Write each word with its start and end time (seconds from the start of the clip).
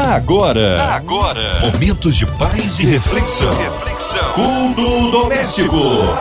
Agora, 0.00 0.94
agora, 0.94 1.60
momentos 1.60 2.16
de 2.16 2.24
paz 2.24 2.80
e 2.80 2.86
reflexão. 2.86 3.54
reflexão. 3.54 4.32
Culto 4.32 5.10
doméstico. 5.10 5.76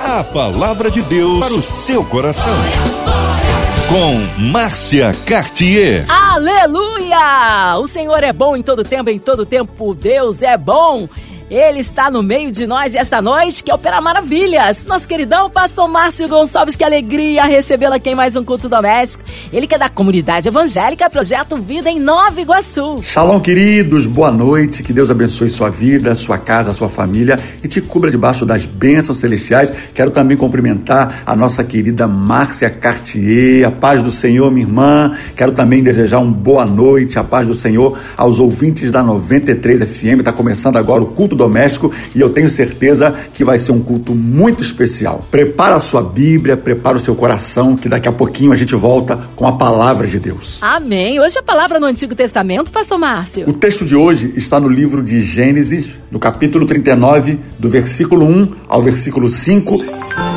A 0.05 0.21
palavra 0.21 0.91
de 0.91 1.01
Deus 1.01 1.39
para 1.39 1.53
o 1.53 1.63
seu 1.63 2.03
coração. 2.03 2.53
Com 3.87 4.41
Márcia 4.51 5.15
Cartier. 5.25 6.05
Aleluia! 6.09 7.77
O 7.79 7.87
Senhor 7.87 8.21
é 8.21 8.33
bom 8.33 8.57
em 8.57 8.61
todo 8.61 8.83
tempo, 8.83 9.09
em 9.09 9.17
todo 9.17 9.45
tempo 9.45 9.95
Deus 9.95 10.41
é 10.41 10.57
bom. 10.57 11.07
Ele 11.49 11.79
está 11.79 12.11
no 12.11 12.21
meio 12.21 12.51
de 12.51 12.67
nós 12.67 12.93
esta 12.93 13.23
noite, 13.23 13.63
que 13.63 13.73
opera 13.73 13.99
maravilhas. 13.99 14.85
Nosso 14.85 15.07
queridão 15.07 15.49
pastor 15.49 15.87
Márcio 15.87 16.27
Gonçalves, 16.27 16.75
que 16.75 16.83
alegria 16.83 17.43
recebê-lo 17.45 17.95
aqui 17.95 18.11
em 18.11 18.15
mais 18.15 18.35
um 18.35 18.45
culto 18.45 18.69
doméstico. 18.69 19.23
Ele 19.51 19.65
que 19.65 19.73
é 19.73 19.77
da 19.79 19.89
comunidade 19.89 20.47
evangélica 20.47 21.09
Projeto 21.09 21.57
Vida 21.57 21.89
em 21.89 21.99
Nova 21.99 22.39
Iguaçu. 22.39 23.01
Shalom, 23.01 23.39
queridos, 23.39 24.05
boa 24.05 24.29
noite. 24.29 24.83
Que 24.83 24.93
Deus 24.93 25.09
abençoe 25.09 25.49
sua 25.49 25.71
vida, 25.71 26.13
sua 26.13 26.37
casa, 26.37 26.71
sua 26.71 26.87
família 26.87 27.39
e 27.63 27.67
te 27.67 27.81
cubra 27.81 28.11
debaixo 28.11 28.45
das 28.45 28.65
bênçãos 28.65 29.17
celestiais. 29.17 29.73
Quero 29.91 30.11
também 30.11 30.37
cumprimentar 30.37 31.23
a 31.25 31.35
nossa 31.35 31.63
querida 31.63 32.07
Márcia 32.07 32.69
Cartier. 32.69 33.67
A 33.67 33.71
paz 33.71 34.03
do 34.03 34.11
Senhor, 34.11 34.51
minha 34.51 34.67
irmã. 34.67 35.17
Quero 35.35 35.53
também 35.53 35.81
desejar 35.81 36.19
uma 36.19 36.31
boa 36.31 36.63
noite, 36.63 37.17
a 37.17 37.23
paz 37.23 37.47
do 37.47 37.55
Senhor 37.55 37.97
aos 38.15 38.37
ouvintes 38.37 38.91
da 38.91 39.01
93 39.01 39.79
FM. 39.79 40.19
Está 40.19 40.31
começando 40.31 40.77
agora 40.77 41.01
o 41.01 41.07
culto 41.07 41.38
doméstico 41.39 41.91
e 42.13 42.19
eu 42.21 42.29
tenho 42.29 42.49
certeza 42.49 43.15
que 43.33 43.43
vai 43.43 43.57
ser 43.57 43.71
um 43.71 43.81
culto 43.81 44.13
muito 44.13 44.61
especial. 44.61 45.25
Prepara 45.31 45.75
a 45.75 45.79
sua 45.79 46.03
Bíblia, 46.03 46.55
prepara 46.55 46.97
o 46.97 46.99
seu 46.99 47.15
coração, 47.15 47.75
que 47.75 47.89
daqui 47.89 48.07
a 48.07 48.11
pouquinho 48.11 48.51
a 48.51 48.55
gente 48.55 48.75
volta 48.75 49.17
com 49.35 49.47
a 49.47 49.53
palavra 49.53 50.05
de 50.05 50.19
Deus. 50.19 50.59
Amém. 50.61 51.19
Hoje 51.19 51.39
a 51.39 51.43
palavra 51.43 51.79
no 51.79 51.87
Antigo 51.87 52.13
Testamento, 52.13 52.69
pastor 52.69 52.99
Márcio. 52.99 53.49
O 53.49 53.53
texto 53.53 53.85
de 53.85 53.95
hoje 53.95 54.33
está 54.35 54.59
no 54.59 54.67
livro 54.67 55.01
de 55.01 55.23
Gênesis, 55.23 55.97
no 56.11 56.19
capítulo 56.19 56.65
39, 56.65 57.39
do 57.57 57.69
versículo 57.69 58.25
1 58.25 58.51
ao 58.67 58.83
versículo 58.83 59.27
5. 59.27 59.81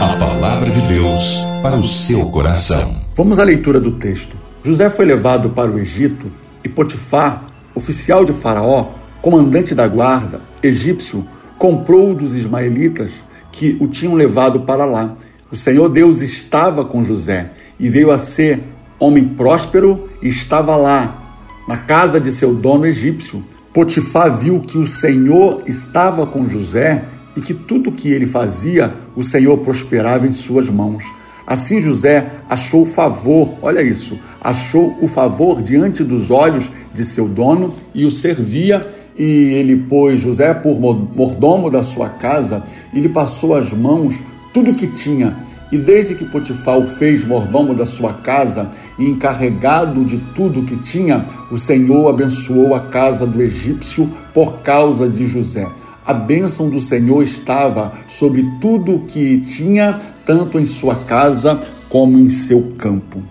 A 0.00 0.16
palavra 0.16 0.70
de 0.70 0.80
Deus 0.88 1.44
para 1.62 1.76
o 1.76 1.84
seu 1.84 2.26
coração. 2.26 2.96
Vamos 3.14 3.38
à 3.38 3.44
leitura 3.44 3.78
do 3.78 3.92
texto. 3.92 4.36
José 4.64 4.88
foi 4.88 5.04
levado 5.04 5.50
para 5.50 5.70
o 5.70 5.78
Egito 5.78 6.30
e 6.64 6.68
Potifar, 6.68 7.44
oficial 7.74 8.24
de 8.24 8.32
Faraó, 8.32 8.86
comandante 9.22 9.72
da 9.72 9.86
guarda, 9.86 10.40
egípcio, 10.60 11.24
comprou 11.56 12.12
dos 12.12 12.34
ismaelitas 12.34 13.12
que 13.52 13.76
o 13.80 13.86
tinham 13.86 14.14
levado 14.14 14.60
para 14.62 14.84
lá. 14.84 15.14
O 15.50 15.54
Senhor 15.54 15.88
Deus 15.88 16.20
estava 16.20 16.84
com 16.84 17.04
José 17.04 17.52
e 17.78 17.88
veio 17.88 18.10
a 18.10 18.18
ser 18.18 18.60
homem 18.98 19.24
próspero 19.24 20.08
e 20.20 20.28
estava 20.28 20.74
lá, 20.76 21.38
na 21.68 21.76
casa 21.76 22.20
de 22.20 22.32
seu 22.32 22.52
dono 22.52 22.84
egípcio. 22.84 23.44
Potifar 23.72 24.36
viu 24.36 24.60
que 24.60 24.76
o 24.76 24.86
Senhor 24.86 25.62
estava 25.66 26.26
com 26.26 26.48
José 26.48 27.04
e 27.36 27.40
que 27.40 27.54
tudo 27.54 27.92
que 27.92 28.10
ele 28.10 28.26
fazia, 28.26 28.92
o 29.14 29.22
Senhor 29.22 29.56
prosperava 29.58 30.26
em 30.26 30.32
suas 30.32 30.68
mãos. 30.68 31.04
Assim 31.46 31.80
José 31.80 32.30
achou 32.48 32.84
favor, 32.86 33.54
olha 33.62 33.82
isso, 33.82 34.18
achou 34.40 34.96
o 35.00 35.08
favor 35.08 35.62
diante 35.62 36.04
dos 36.04 36.30
olhos 36.30 36.70
de 36.94 37.04
seu 37.04 37.28
dono 37.28 37.74
e 37.94 38.04
o 38.04 38.10
servia 38.10 38.86
e 39.16 39.24
ele 39.24 39.76
pôs 39.76 40.20
José 40.20 40.54
por 40.54 40.80
mordomo 40.80 41.70
da 41.70 41.82
sua 41.82 42.08
casa 42.08 42.62
e 42.92 43.00
lhe 43.00 43.08
passou 43.08 43.54
às 43.54 43.72
mãos 43.72 44.14
tudo 44.52 44.74
que 44.74 44.86
tinha. 44.86 45.36
E 45.70 45.78
desde 45.78 46.14
que 46.14 46.26
Potifar 46.26 46.78
o 46.78 46.86
fez 46.86 47.24
mordomo 47.24 47.74
da 47.74 47.86
sua 47.86 48.12
casa 48.12 48.70
e 48.98 49.06
encarregado 49.06 50.04
de 50.04 50.18
tudo 50.34 50.64
que 50.64 50.76
tinha, 50.76 51.24
o 51.50 51.56
Senhor 51.56 52.08
abençoou 52.08 52.74
a 52.74 52.80
casa 52.80 53.26
do 53.26 53.40
egípcio 53.40 54.08
por 54.34 54.58
causa 54.58 55.08
de 55.08 55.26
José. 55.26 55.66
A 56.04 56.12
bênção 56.12 56.68
do 56.68 56.80
Senhor 56.80 57.22
estava 57.22 57.92
sobre 58.06 58.44
tudo 58.60 59.06
que 59.08 59.38
tinha, 59.38 59.98
tanto 60.26 60.58
em 60.58 60.66
sua 60.66 60.96
casa 60.96 61.62
como 61.88 62.18
em 62.18 62.28
seu 62.28 62.74
campo. 62.76 63.22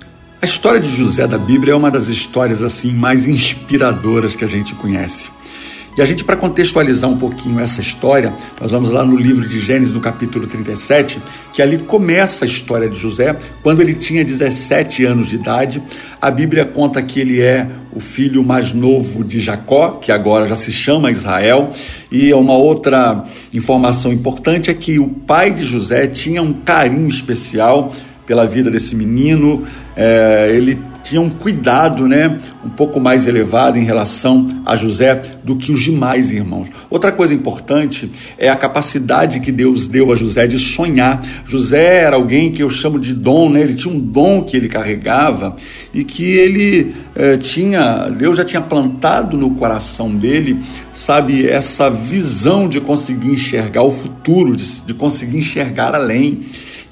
A 0.42 0.46
história 0.46 0.80
de 0.80 0.90
José 0.90 1.28
da 1.28 1.38
Bíblia 1.38 1.74
é 1.74 1.76
uma 1.76 1.92
das 1.92 2.08
histórias 2.08 2.64
assim 2.64 2.92
mais 2.92 3.28
inspiradoras 3.28 4.34
que 4.34 4.44
a 4.44 4.48
gente 4.48 4.74
conhece. 4.74 5.30
E 5.98 6.02
a 6.02 6.06
gente, 6.06 6.24
para 6.24 6.38
contextualizar 6.38 7.10
um 7.10 7.18
pouquinho 7.18 7.60
essa 7.60 7.82
história, 7.82 8.34
nós 8.62 8.72
vamos 8.72 8.90
lá 8.92 9.04
no 9.04 9.18
livro 9.18 9.46
de 9.46 9.60
Gênesis, 9.60 9.94
no 9.94 10.00
capítulo 10.00 10.48
37, 10.48 11.20
que 11.52 11.62
ali 11.62 11.80
começa 11.80 12.46
a 12.46 12.48
história 12.48 12.88
de 12.88 12.96
José, 12.96 13.36
quando 13.62 13.82
ele 13.82 13.94
tinha 13.94 14.24
17 14.24 15.04
anos 15.04 15.28
de 15.28 15.36
idade. 15.36 15.84
A 16.22 16.32
Bíblia 16.32 16.64
conta 16.64 17.02
que 17.02 17.20
ele 17.20 17.42
é 17.42 17.68
o 17.92 18.00
filho 18.00 18.42
mais 18.42 18.74
novo 18.74 19.22
de 19.22 19.42
Jacó, 19.42 20.00
que 20.02 20.14
agora 20.14 20.48
já 20.48 20.56
se 20.56 20.72
chama 20.72 21.12
Israel. 21.12 21.72
E 22.10 22.34
uma 22.34 22.56
outra 22.56 23.26
informação 23.54 24.14
importante 24.14 24.72
é 24.72 24.74
que 24.74 24.98
o 24.98 25.10
pai 25.10 25.52
de 25.52 25.66
José 25.66 26.08
tinha 26.08 26.42
um 26.42 26.54
carinho 26.54 27.10
especial 27.10 27.92
pela 28.26 28.46
vida 28.46 28.72
desse 28.72 28.96
menino. 28.96 29.68
É, 29.94 30.54
ele 30.56 30.80
tinha 31.04 31.22
um 31.22 31.30
cuidado, 31.30 32.08
né, 32.08 32.40
um 32.64 32.70
pouco 32.70 33.00
mais 33.00 33.28
elevado 33.28 33.78
em 33.78 33.84
relação 33.84 34.46
a 34.66 34.76
José 34.76 35.22
do 35.44 35.56
que 35.56 35.72
os 35.72 35.82
demais 35.82 36.32
irmãos. 36.32 36.68
Outra 36.90 37.12
coisa 37.12 37.34
importante 37.34 38.12
é 38.38 38.50
a 38.50 38.56
capacidade 38.56 39.40
que 39.40 39.52
Deus 39.52 39.88
deu 39.88 40.12
a 40.12 40.16
José 40.16 40.48
de 40.48 40.60
sonhar. 40.60 41.22
José 41.46 42.04
era 42.04 42.16
alguém 42.16 42.52
que 42.52 42.62
eu 42.62 42.70
chamo 42.70 43.00
de 43.00 43.14
dom, 43.14 43.50
né? 43.50 43.62
Ele 43.62 43.74
tinha 43.74 43.94
um 43.94 44.00
dom 44.00 44.44
que 44.44 44.56
ele 44.56 44.68
carregava 44.68 45.56
e 45.94 46.04
que 46.04 46.24
ele 46.24 46.94
eh, 47.16 47.38
tinha, 47.38 48.10
Deus 48.10 48.38
já 48.38 48.46
tinha 48.46 48.62
plantado 48.62 49.38
no 49.38 49.52
coração 49.52 50.14
dele, 50.14 50.58
sabe, 50.94 51.48
essa 51.48 51.90
visão 51.90 52.68
de 52.68 52.80
conseguir 52.80 53.30
enxergar 53.30 53.84
o 53.84 53.92
futuro, 53.92 54.56
de, 54.56 54.82
de 54.82 54.94
conseguir 54.94 55.40
enxergar 55.40 55.96
além. 55.96 56.44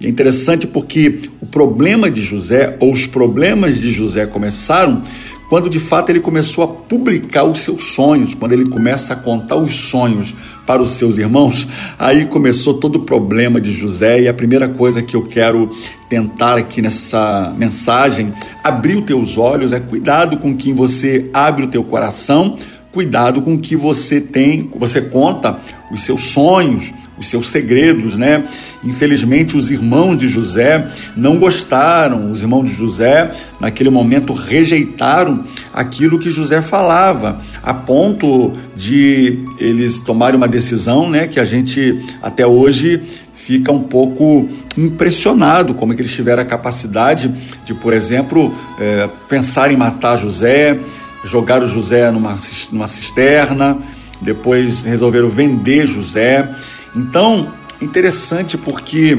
É 0.02 0.08
interessante 0.08 0.66
porque 0.66 1.30
o 1.42 1.46
problema 1.46 2.10
de 2.10 2.22
José, 2.22 2.78
ou 2.80 2.94
os 2.94 3.06
problemas 3.06 3.80
de 3.80 3.92
José 3.92 4.26
começaram 4.26 5.04
quando 5.50 5.68
de 5.68 5.80
fato 5.80 6.12
ele 6.12 6.20
começou 6.20 6.64
a 6.64 6.68
publicar 6.68 7.44
os 7.44 7.62
seus 7.62 7.86
sonhos, 7.86 8.36
quando 8.36 8.54
ele 8.54 8.70
começa 8.70 9.14
a 9.14 9.16
contar 9.16 9.56
os 9.56 9.74
sonhos 9.76 10.34
para 10.66 10.80
os 10.80 10.92
seus 10.92 11.18
irmãos, 11.18 11.68
aí 11.98 12.28
começou 12.28 12.76
todo 12.76 12.98
o 12.98 13.00
problema 13.00 13.60
de 13.60 13.74
José. 13.74 14.22
E 14.22 14.28
a 14.28 14.34
primeira 14.34 14.70
coisa 14.70 15.02
que 15.02 15.16
eu 15.16 15.24
quero 15.24 15.76
tentar 16.08 16.56
aqui 16.56 16.84
nessa 16.84 17.52
mensagem, 17.58 18.32
abrir 18.64 18.98
os 18.98 19.06
teus 19.06 19.38
olhos, 19.40 19.74
é 19.74 19.80
cuidado 19.80 20.38
com 20.38 20.56
quem 20.56 20.72
você 20.72 21.28
abre 21.34 21.64
o 21.64 21.68
teu 21.68 21.84
coração, 21.84 22.56
cuidado 22.92 23.42
com 23.42 23.58
que 23.58 23.76
você 23.76 24.22
tem, 24.22 24.70
você 24.76 25.02
conta 25.02 25.60
os 25.92 26.04
seus 26.04 26.26
sonhos, 26.26 26.94
os 27.20 27.28
seus 27.28 27.50
segredos, 27.50 28.16
né? 28.16 28.44
Infelizmente, 28.84 29.58
os 29.58 29.70
irmãos 29.70 30.18
de 30.18 30.28
José 30.28 30.88
não 31.16 31.38
gostaram, 31.38 32.32
os 32.32 32.42
irmãos 32.42 32.70
de 32.70 32.74
José, 32.74 33.32
naquele 33.60 33.90
momento, 33.90 34.34
rejeitaram 34.34 35.44
aquilo 35.74 36.18
que 36.18 36.32
José 36.32 36.62
falava, 36.62 37.42
a 37.62 37.74
ponto 37.74 38.54
de 38.76 39.46
eles 39.58 40.00
tomarem 40.00 40.38
uma 40.38 40.48
decisão, 40.48 41.10
né? 41.10 41.28
Que 41.28 41.40
a 41.40 41.46
gente 41.46 42.04
até 42.22 42.48
hoje 42.48 43.02
fica 43.34 43.72
um 43.72 43.82
pouco 43.82 44.48
impressionado 44.78 45.74
como 45.74 45.92
é 45.92 45.96
que 45.96 46.02
eles 46.02 46.14
tiveram 46.14 46.44
a 46.44 46.46
capacidade 46.46 47.34
de, 47.66 47.74
por 47.74 47.94
exemplo, 47.94 48.54
é, 48.80 49.10
pensar 49.28 49.72
em 49.72 49.76
matar 49.76 50.18
José, 50.18 50.78
jogar 51.26 51.62
o 51.62 51.68
José 51.68 52.12
numa, 52.12 52.38
numa 52.72 52.88
cisterna, 52.88 53.78
depois 54.22 54.84
resolveram 54.84 55.30
vender 55.30 55.88
José. 55.88 56.50
Então, 56.96 57.54
interessante 57.82 58.58
porque 58.58 59.18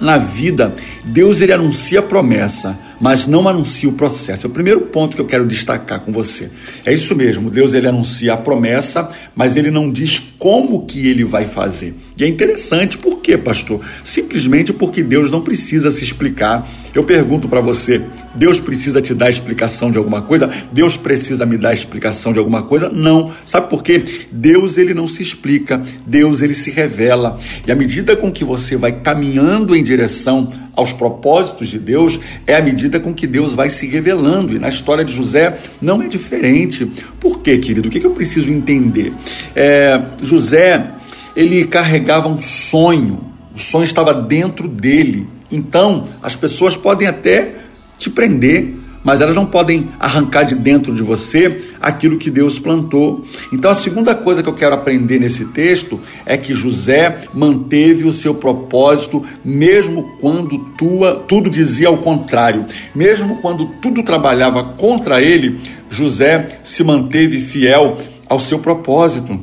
na 0.00 0.18
vida 0.18 0.74
Deus 1.04 1.40
ele 1.40 1.52
anuncia 1.52 2.00
a 2.00 2.02
promessa, 2.02 2.78
mas 3.00 3.26
não 3.26 3.48
anuncia 3.48 3.88
o 3.88 3.92
processo. 3.92 4.46
É 4.46 4.48
o 4.48 4.52
primeiro 4.52 4.82
ponto 4.82 5.14
que 5.14 5.20
eu 5.20 5.26
quero 5.26 5.46
destacar 5.46 6.00
com 6.00 6.12
você. 6.12 6.50
É 6.84 6.92
isso 6.92 7.14
mesmo, 7.14 7.50
Deus 7.50 7.72
ele 7.72 7.88
anuncia 7.88 8.34
a 8.34 8.36
promessa, 8.36 9.10
mas 9.34 9.56
ele 9.56 9.70
não 9.70 9.90
diz 9.90 10.22
como 10.38 10.84
que 10.86 11.08
ele 11.08 11.24
vai 11.24 11.46
fazer. 11.46 11.94
E 12.16 12.22
é 12.22 12.28
interessante, 12.28 12.96
por 12.96 13.18
quê, 13.18 13.36
pastor? 13.36 13.80
Simplesmente 14.04 14.72
porque 14.72 15.02
Deus 15.02 15.30
não 15.30 15.40
precisa 15.40 15.90
se 15.90 16.04
explicar. 16.04 16.68
Eu 16.94 17.02
pergunto 17.02 17.48
para 17.48 17.60
você, 17.60 18.00
Deus 18.34 18.60
precisa 18.60 19.02
te 19.02 19.12
dar 19.12 19.30
explicação 19.30 19.90
de 19.90 19.98
alguma 19.98 20.22
coisa? 20.22 20.48
Deus 20.70 20.96
precisa 20.96 21.44
me 21.44 21.58
dar 21.58 21.74
explicação 21.74 22.32
de 22.32 22.38
alguma 22.38 22.62
coisa? 22.62 22.88
Não. 22.88 23.32
Sabe 23.44 23.68
por 23.68 23.82
quê? 23.82 24.04
Deus 24.30 24.76
ele 24.76 24.94
não 24.94 25.08
se 25.08 25.22
explica, 25.22 25.82
Deus 26.06 26.40
ele 26.40 26.54
se 26.54 26.70
revela. 26.70 27.38
E 27.66 27.72
à 27.72 27.74
medida 27.74 28.16
com 28.16 28.30
que 28.30 28.44
você 28.44 28.76
vai 28.76 29.00
caminhando 29.00 29.74
em 29.74 29.82
direção 29.82 30.50
aos 30.76 30.92
propósitos 30.92 31.68
de 31.68 31.78
Deus, 31.78 32.18
é 32.46 32.56
a 32.56 32.62
medida 32.62 32.98
com 32.98 33.14
que 33.14 33.26
Deus 33.26 33.52
vai 33.52 33.70
se 33.70 33.86
revelando. 33.86 34.54
E 34.54 34.58
na 34.58 34.68
história 34.68 35.04
de 35.04 35.12
José 35.12 35.58
não 35.80 36.02
é 36.02 36.08
diferente. 36.08 36.90
Por 37.20 37.40
quê, 37.40 37.58
querido? 37.58 37.88
O 37.88 37.90
que, 37.90 38.04
eu 38.04 38.10
preciso 38.10 38.50
entender? 38.50 39.12
É, 39.54 40.00
José, 40.22 40.90
ele 41.36 41.64
carregava 41.66 42.28
um 42.28 42.40
sonho, 42.40 43.20
o 43.54 43.58
sonho 43.58 43.84
estava 43.84 44.12
dentro 44.14 44.68
dele. 44.68 45.26
Então, 45.50 46.04
as 46.22 46.34
pessoas 46.34 46.76
podem 46.76 47.06
até 47.06 47.54
te 47.98 48.10
prender, 48.10 48.74
mas 49.04 49.20
elas 49.20 49.34
não 49.34 49.44
podem 49.44 49.90
arrancar 50.00 50.44
de 50.44 50.54
dentro 50.54 50.94
de 50.94 51.02
você 51.02 51.60
aquilo 51.80 52.16
que 52.16 52.30
Deus 52.30 52.58
plantou. 52.58 53.22
Então, 53.52 53.70
a 53.70 53.74
segunda 53.74 54.14
coisa 54.14 54.42
que 54.42 54.48
eu 54.48 54.54
quero 54.54 54.74
aprender 54.74 55.20
nesse 55.20 55.44
texto 55.46 56.00
é 56.24 56.38
que 56.38 56.54
José 56.54 57.20
manteve 57.34 58.04
o 58.04 58.12
seu 58.12 58.34
propósito, 58.34 59.22
mesmo 59.44 60.16
quando 60.18 60.58
tua, 60.76 61.22
tudo 61.28 61.50
dizia 61.50 61.88
ao 61.88 61.98
contrário, 61.98 62.64
mesmo 62.94 63.36
quando 63.42 63.66
tudo 63.82 64.02
trabalhava 64.02 64.64
contra 64.64 65.20
ele, 65.20 65.60
José 65.90 66.60
se 66.64 66.82
manteve 66.82 67.38
fiel 67.38 67.98
ao 68.26 68.40
seu 68.40 68.58
propósito. 68.58 69.38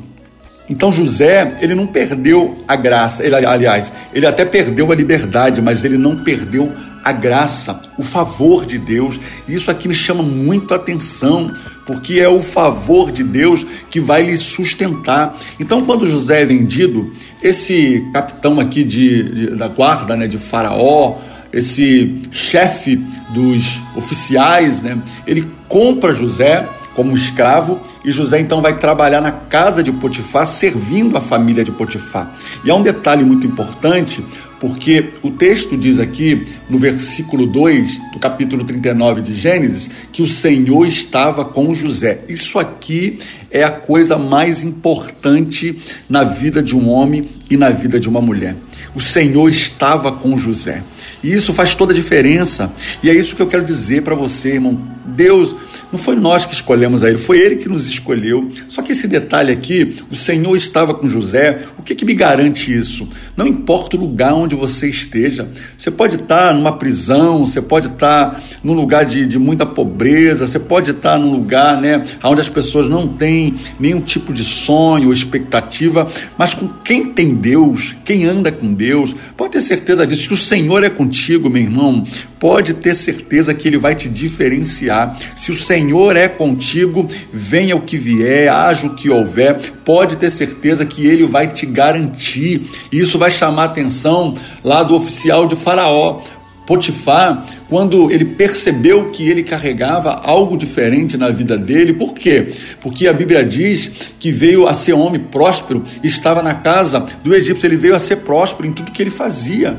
Então 0.68 0.90
José, 0.90 1.58
ele 1.60 1.74
não 1.74 1.86
perdeu 1.86 2.64
a 2.66 2.74
graça, 2.76 3.24
ele, 3.24 3.34
aliás, 3.34 3.92
ele 4.12 4.26
até 4.26 4.44
perdeu 4.44 4.90
a 4.90 4.94
liberdade, 4.94 5.60
mas 5.60 5.84
ele 5.84 5.98
não 5.98 6.24
perdeu 6.24 6.72
a 7.04 7.12
graça, 7.12 7.80
o 7.98 8.02
favor 8.02 8.64
de 8.64 8.78
Deus. 8.78 9.18
Isso 9.48 9.70
aqui 9.70 9.88
me 9.88 9.94
chama 9.94 10.22
muito 10.22 10.72
a 10.72 10.76
atenção, 10.76 11.52
porque 11.86 12.20
é 12.20 12.28
o 12.28 12.40
favor 12.40 13.10
de 13.10 13.22
Deus 13.22 13.66
que 13.90 14.00
vai 14.00 14.22
lhe 14.22 14.36
sustentar. 14.36 15.36
Então, 15.58 15.84
quando 15.84 16.06
José 16.06 16.42
é 16.42 16.44
vendido, 16.44 17.12
esse 17.42 18.06
capitão 18.12 18.60
aqui 18.60 18.84
de, 18.84 19.22
de 19.22 19.46
da 19.56 19.68
guarda, 19.68 20.16
né, 20.16 20.26
de 20.26 20.38
Faraó, 20.38 21.18
esse 21.52 22.22
chefe 22.30 22.96
dos 23.34 23.80
oficiais, 23.94 24.82
né, 24.82 24.98
ele 25.26 25.48
compra 25.68 26.14
José 26.14 26.66
como 26.94 27.16
escravo 27.16 27.80
e 28.04 28.12
José 28.12 28.40
então 28.40 28.60
vai 28.60 28.78
trabalhar 28.78 29.20
na 29.20 29.32
casa 29.32 29.82
de 29.82 29.92
Potifar, 29.92 30.46
servindo 30.46 31.16
a 31.16 31.20
família 31.20 31.64
de 31.64 31.70
Potifar. 31.70 32.30
E 32.64 32.70
há 32.70 32.74
um 32.74 32.82
detalhe 32.82 33.24
muito 33.24 33.46
importante, 33.46 34.24
porque 34.62 35.06
o 35.22 35.30
texto 35.32 35.76
diz 35.76 35.98
aqui, 35.98 36.46
no 36.70 36.78
versículo 36.78 37.46
2 37.48 38.00
do 38.12 38.20
capítulo 38.20 38.64
39 38.64 39.20
de 39.20 39.34
Gênesis, 39.34 39.90
que 40.12 40.22
o 40.22 40.28
Senhor 40.28 40.86
estava 40.86 41.44
com 41.44 41.74
José. 41.74 42.20
Isso 42.28 42.60
aqui 42.60 43.18
é 43.50 43.64
a 43.64 43.72
coisa 43.72 44.16
mais 44.16 44.62
importante 44.62 45.76
na 46.08 46.22
vida 46.22 46.62
de 46.62 46.76
um 46.76 46.88
homem 46.88 47.28
e 47.50 47.56
na 47.56 47.70
vida 47.70 47.98
de 47.98 48.08
uma 48.08 48.20
mulher. 48.20 48.54
O 48.94 49.00
Senhor 49.00 49.48
estava 49.48 50.12
com 50.12 50.38
José. 50.38 50.84
E 51.24 51.32
isso 51.32 51.52
faz 51.52 51.74
toda 51.74 51.92
a 51.92 51.96
diferença. 51.96 52.72
E 53.02 53.10
é 53.10 53.14
isso 53.14 53.34
que 53.34 53.42
eu 53.42 53.48
quero 53.48 53.64
dizer 53.64 54.02
para 54.02 54.14
você, 54.14 54.50
irmão. 54.50 54.80
Deus 55.04 55.56
não 55.92 55.98
foi 55.98 56.16
nós 56.16 56.46
que 56.46 56.54
escolhemos 56.54 57.02
a 57.02 57.10
ele, 57.10 57.18
foi 57.18 57.38
ele 57.38 57.56
que 57.56 57.68
nos 57.68 57.86
escolheu. 57.86 58.48
Só 58.66 58.80
que 58.80 58.92
esse 58.92 59.06
detalhe 59.06 59.52
aqui, 59.52 59.96
o 60.10 60.16
Senhor 60.16 60.56
estava 60.56 60.94
com 60.94 61.06
José. 61.06 61.64
O 61.78 61.82
que, 61.82 61.94
que 61.94 62.06
me 62.06 62.14
garante 62.14 62.74
isso? 62.74 63.06
Não 63.36 63.46
importa 63.46 63.96
o 63.96 64.00
lugar 64.00 64.32
onde 64.32 64.54
você 64.54 64.88
esteja. 64.88 65.50
Você 65.76 65.90
pode 65.90 66.16
estar 66.16 66.54
numa 66.54 66.72
prisão, 66.72 67.44
você 67.44 67.60
pode 67.60 67.88
estar 67.88 68.42
num 68.64 68.72
lugar 68.72 69.04
de, 69.04 69.26
de 69.26 69.38
muita 69.38 69.66
pobreza, 69.66 70.46
você 70.46 70.58
pode 70.58 70.92
estar 70.92 71.18
num 71.18 71.30
lugar 71.30 71.78
né, 71.78 72.02
onde 72.24 72.40
as 72.40 72.48
pessoas 72.48 72.88
não 72.88 73.06
têm 73.06 73.56
nenhum 73.78 74.00
tipo 74.00 74.32
de 74.32 74.44
sonho 74.44 75.08
ou 75.08 75.12
expectativa, 75.12 76.10
mas 76.38 76.54
com 76.54 76.68
quem 76.68 77.12
tem 77.12 77.34
Deus, 77.34 77.94
quem 78.02 78.24
anda 78.24 78.50
com 78.50 78.72
Deus, 78.72 79.14
pode 79.36 79.52
ter 79.52 79.60
certeza 79.60 80.06
disso. 80.06 80.22
Se 80.22 80.32
o 80.32 80.36
Senhor 80.38 80.82
é 80.84 80.88
contigo, 80.88 81.50
meu 81.50 81.60
irmão, 81.60 82.02
pode 82.38 82.72
ter 82.72 82.94
certeza 82.94 83.52
que 83.52 83.68
ele 83.68 83.78
vai 83.78 83.94
te 83.94 84.08
diferenciar. 84.08 85.18
Se 85.36 85.50
o 85.50 85.54
Senhor 85.54 85.81
é 86.16 86.28
contigo, 86.28 87.08
venha 87.32 87.76
o 87.76 87.80
que 87.80 87.96
vier, 87.96 88.48
haja 88.48 88.86
o 88.86 88.94
que 88.94 89.10
houver, 89.10 89.58
pode 89.84 90.16
ter 90.16 90.30
certeza 90.30 90.86
que 90.86 91.06
ele 91.06 91.26
vai 91.26 91.48
te 91.48 91.66
garantir. 91.66 92.62
Isso 92.90 93.18
vai 93.18 93.30
chamar 93.30 93.62
a 93.62 93.66
atenção 93.66 94.34
lá 94.62 94.82
do 94.82 94.94
oficial 94.94 95.46
de 95.46 95.56
Faraó. 95.56 96.20
Potifar, 96.64 97.44
quando 97.68 98.10
ele 98.10 98.24
percebeu 98.24 99.10
que 99.10 99.28
ele 99.28 99.42
carregava 99.42 100.12
algo 100.12 100.56
diferente 100.56 101.16
na 101.16 101.28
vida 101.28 101.58
dele, 101.58 101.92
por 101.92 102.14
quê? 102.14 102.50
Porque 102.80 103.08
a 103.08 103.12
Bíblia 103.12 103.44
diz 103.44 103.90
que 104.20 104.30
veio 104.30 104.68
a 104.68 104.72
ser 104.72 104.92
homem 104.92 105.20
próspero, 105.20 105.82
estava 106.04 106.40
na 106.40 106.54
casa 106.54 107.04
do 107.24 107.34
egípcio, 107.34 107.66
ele 107.66 107.76
veio 107.76 107.96
a 107.96 107.98
ser 107.98 108.18
próspero 108.18 108.68
em 108.68 108.72
tudo 108.72 108.92
que 108.92 109.02
ele 109.02 109.10
fazia. 109.10 109.76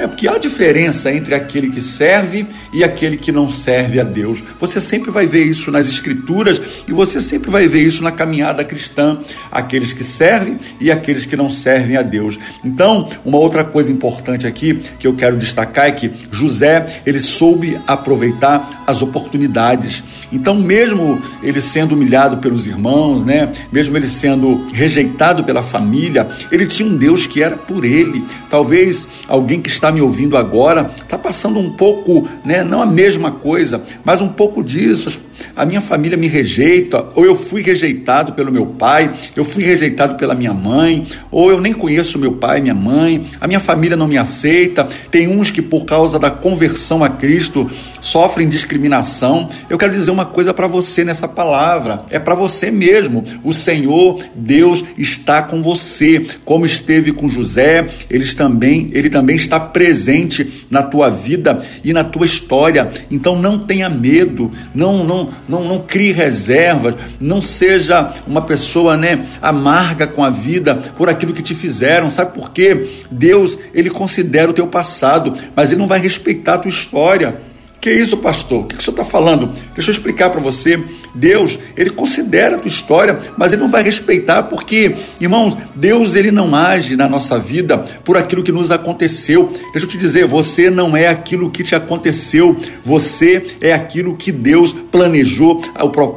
É 0.00 0.06
porque 0.06 0.26
há 0.26 0.38
diferença 0.38 1.12
entre 1.12 1.34
aquele 1.34 1.68
que 1.68 1.82
serve 1.82 2.46
e 2.72 2.82
aquele 2.82 3.18
que 3.18 3.30
não 3.30 3.52
serve 3.52 4.00
a 4.00 4.02
Deus. 4.02 4.42
Você 4.58 4.80
sempre 4.80 5.10
vai 5.10 5.26
ver 5.26 5.44
isso 5.44 5.70
nas 5.70 5.90
Escrituras 5.90 6.58
e 6.88 6.92
você 6.92 7.20
sempre 7.20 7.50
vai 7.50 7.68
ver 7.68 7.82
isso 7.86 8.02
na 8.02 8.10
caminhada 8.10 8.64
cristã. 8.64 9.18
Aqueles 9.52 9.92
que 9.92 10.02
servem 10.02 10.58
e 10.80 10.90
aqueles 10.90 11.26
que 11.26 11.36
não 11.36 11.50
servem 11.50 11.98
a 11.98 12.02
Deus. 12.02 12.38
Então, 12.64 13.10
uma 13.26 13.36
outra 13.36 13.62
coisa 13.62 13.92
importante 13.92 14.46
aqui 14.46 14.80
que 14.98 15.06
eu 15.06 15.12
quero 15.12 15.36
destacar 15.36 15.88
é 15.88 15.92
que 15.92 16.10
José 16.30 17.02
ele 17.04 17.20
soube 17.20 17.78
aproveitar 17.86 18.84
as 18.86 19.02
oportunidades. 19.02 20.02
Então, 20.32 20.54
mesmo 20.54 21.20
ele 21.42 21.60
sendo 21.60 21.94
humilhado 21.94 22.38
pelos 22.38 22.66
irmãos, 22.66 23.22
né? 23.22 23.52
Mesmo 23.70 23.98
ele 23.98 24.08
sendo 24.08 24.64
rejeitado 24.72 25.44
pela 25.44 25.62
família, 25.62 26.26
ele 26.50 26.64
tinha 26.64 26.88
um 26.88 26.96
Deus 26.96 27.26
que 27.26 27.42
era 27.42 27.56
por 27.56 27.84
ele. 27.84 28.24
Talvez 28.48 29.06
alguém 29.28 29.60
que 29.60 29.68
está 29.68 29.89
me 29.92 30.00
ouvindo 30.00 30.36
agora 30.36 30.90
está 31.02 31.18
passando 31.18 31.58
um 31.58 31.70
pouco, 31.70 32.28
né, 32.44 32.62
não 32.62 32.82
a 32.82 32.86
mesma 32.86 33.32
coisa, 33.32 33.82
mas 34.04 34.20
um 34.20 34.28
pouco 34.28 34.62
disso 34.62 35.20
a 35.54 35.64
minha 35.64 35.80
família 35.80 36.16
me 36.16 36.28
rejeita, 36.28 37.06
ou 37.14 37.24
eu 37.24 37.36
fui 37.36 37.62
rejeitado 37.62 38.32
pelo 38.32 38.52
meu 38.52 38.66
pai, 38.66 39.10
eu 39.36 39.44
fui 39.44 39.62
rejeitado 39.62 40.14
pela 40.16 40.34
minha 40.34 40.54
mãe, 40.54 41.06
ou 41.30 41.50
eu 41.50 41.60
nem 41.60 41.72
conheço 41.72 42.18
meu 42.18 42.32
pai 42.32 42.60
minha 42.60 42.74
mãe, 42.74 43.26
a 43.40 43.46
minha 43.46 43.60
família 43.60 43.96
não 43.96 44.08
me 44.08 44.18
aceita. 44.18 44.88
Tem 45.10 45.28
uns 45.28 45.50
que, 45.50 45.62
por 45.62 45.84
causa 45.84 46.18
da 46.18 46.30
conversão 46.30 47.02
a 47.02 47.08
Cristo, 47.08 47.70
sofrem 48.00 48.48
discriminação. 48.48 49.48
Eu 49.68 49.78
quero 49.78 49.92
dizer 49.92 50.10
uma 50.10 50.26
coisa 50.26 50.54
para 50.54 50.66
você 50.66 51.04
nessa 51.04 51.28
palavra: 51.28 52.04
é 52.10 52.18
para 52.18 52.34
você 52.34 52.70
mesmo. 52.70 53.24
O 53.42 53.52
Senhor, 53.52 54.22
Deus, 54.34 54.84
está 54.96 55.42
com 55.42 55.62
você, 55.62 56.24
como 56.44 56.66
esteve 56.66 57.12
com 57.12 57.28
José, 57.28 57.86
ele 58.08 58.30
também, 58.34 58.90
ele 58.92 59.10
também 59.10 59.36
está 59.36 59.58
presente 59.58 60.64
na 60.70 60.82
tua 60.82 61.10
vida 61.10 61.60
e 61.84 61.92
na 61.92 62.04
tua 62.04 62.26
história. 62.26 62.90
Então 63.10 63.36
não 63.36 63.58
tenha 63.58 63.88
medo, 63.88 64.50
não, 64.74 65.04
não, 65.04 65.29
não, 65.48 65.64
não 65.64 65.78
crie 65.80 66.12
reservas, 66.12 66.94
não 67.20 67.42
seja 67.42 68.12
uma 68.26 68.42
pessoa 68.42 68.96
né, 68.96 69.26
amarga 69.40 70.06
com 70.06 70.24
a 70.24 70.30
vida 70.30 70.74
por 70.96 71.08
aquilo 71.08 71.32
que 71.32 71.42
te 71.42 71.54
fizeram. 71.54 72.10
Sabe 72.10 72.32
por 72.34 72.50
quê? 72.50 72.88
Deus, 73.10 73.58
ele 73.74 73.90
considera 73.90 74.50
o 74.50 74.54
teu 74.54 74.66
passado, 74.66 75.32
mas 75.54 75.70
ele 75.70 75.80
não 75.80 75.88
vai 75.88 76.00
respeitar 76.00 76.54
a 76.54 76.58
tua 76.58 76.68
história. 76.68 77.40
Que 77.80 77.90
isso, 77.90 78.18
pastor? 78.18 78.62
O 78.62 78.64
que 78.64 78.76
o 78.76 78.82
senhor 78.82 78.92
está 78.92 79.04
falando? 79.04 79.52
Deixa 79.74 79.90
eu 79.90 79.94
explicar 79.94 80.28
para 80.28 80.40
você. 80.40 80.78
Deus, 81.14 81.58
ele 81.76 81.90
considera 81.90 82.56
a 82.56 82.58
tua 82.58 82.68
história, 82.68 83.18
mas 83.36 83.52
ele 83.52 83.62
não 83.62 83.70
vai 83.70 83.82
respeitar, 83.82 84.44
porque, 84.44 84.94
irmãos, 85.20 85.56
Deus 85.74 86.14
ele 86.14 86.30
não 86.30 86.54
age 86.54 86.94
na 86.94 87.08
nossa 87.08 87.38
vida 87.38 87.78
por 88.04 88.16
aquilo 88.16 88.42
que 88.42 88.52
nos 88.52 88.70
aconteceu. 88.70 89.50
Deixa 89.72 89.86
eu 89.86 89.88
te 89.88 89.98
dizer, 89.98 90.26
você 90.26 90.70
não 90.70 90.96
é 90.96 91.08
aquilo 91.08 91.50
que 91.50 91.64
te 91.64 91.74
aconteceu, 91.74 92.56
você 92.84 93.44
é 93.60 93.72
aquilo 93.72 94.16
que 94.16 94.30
Deus 94.30 94.72
planejou, 94.72 95.60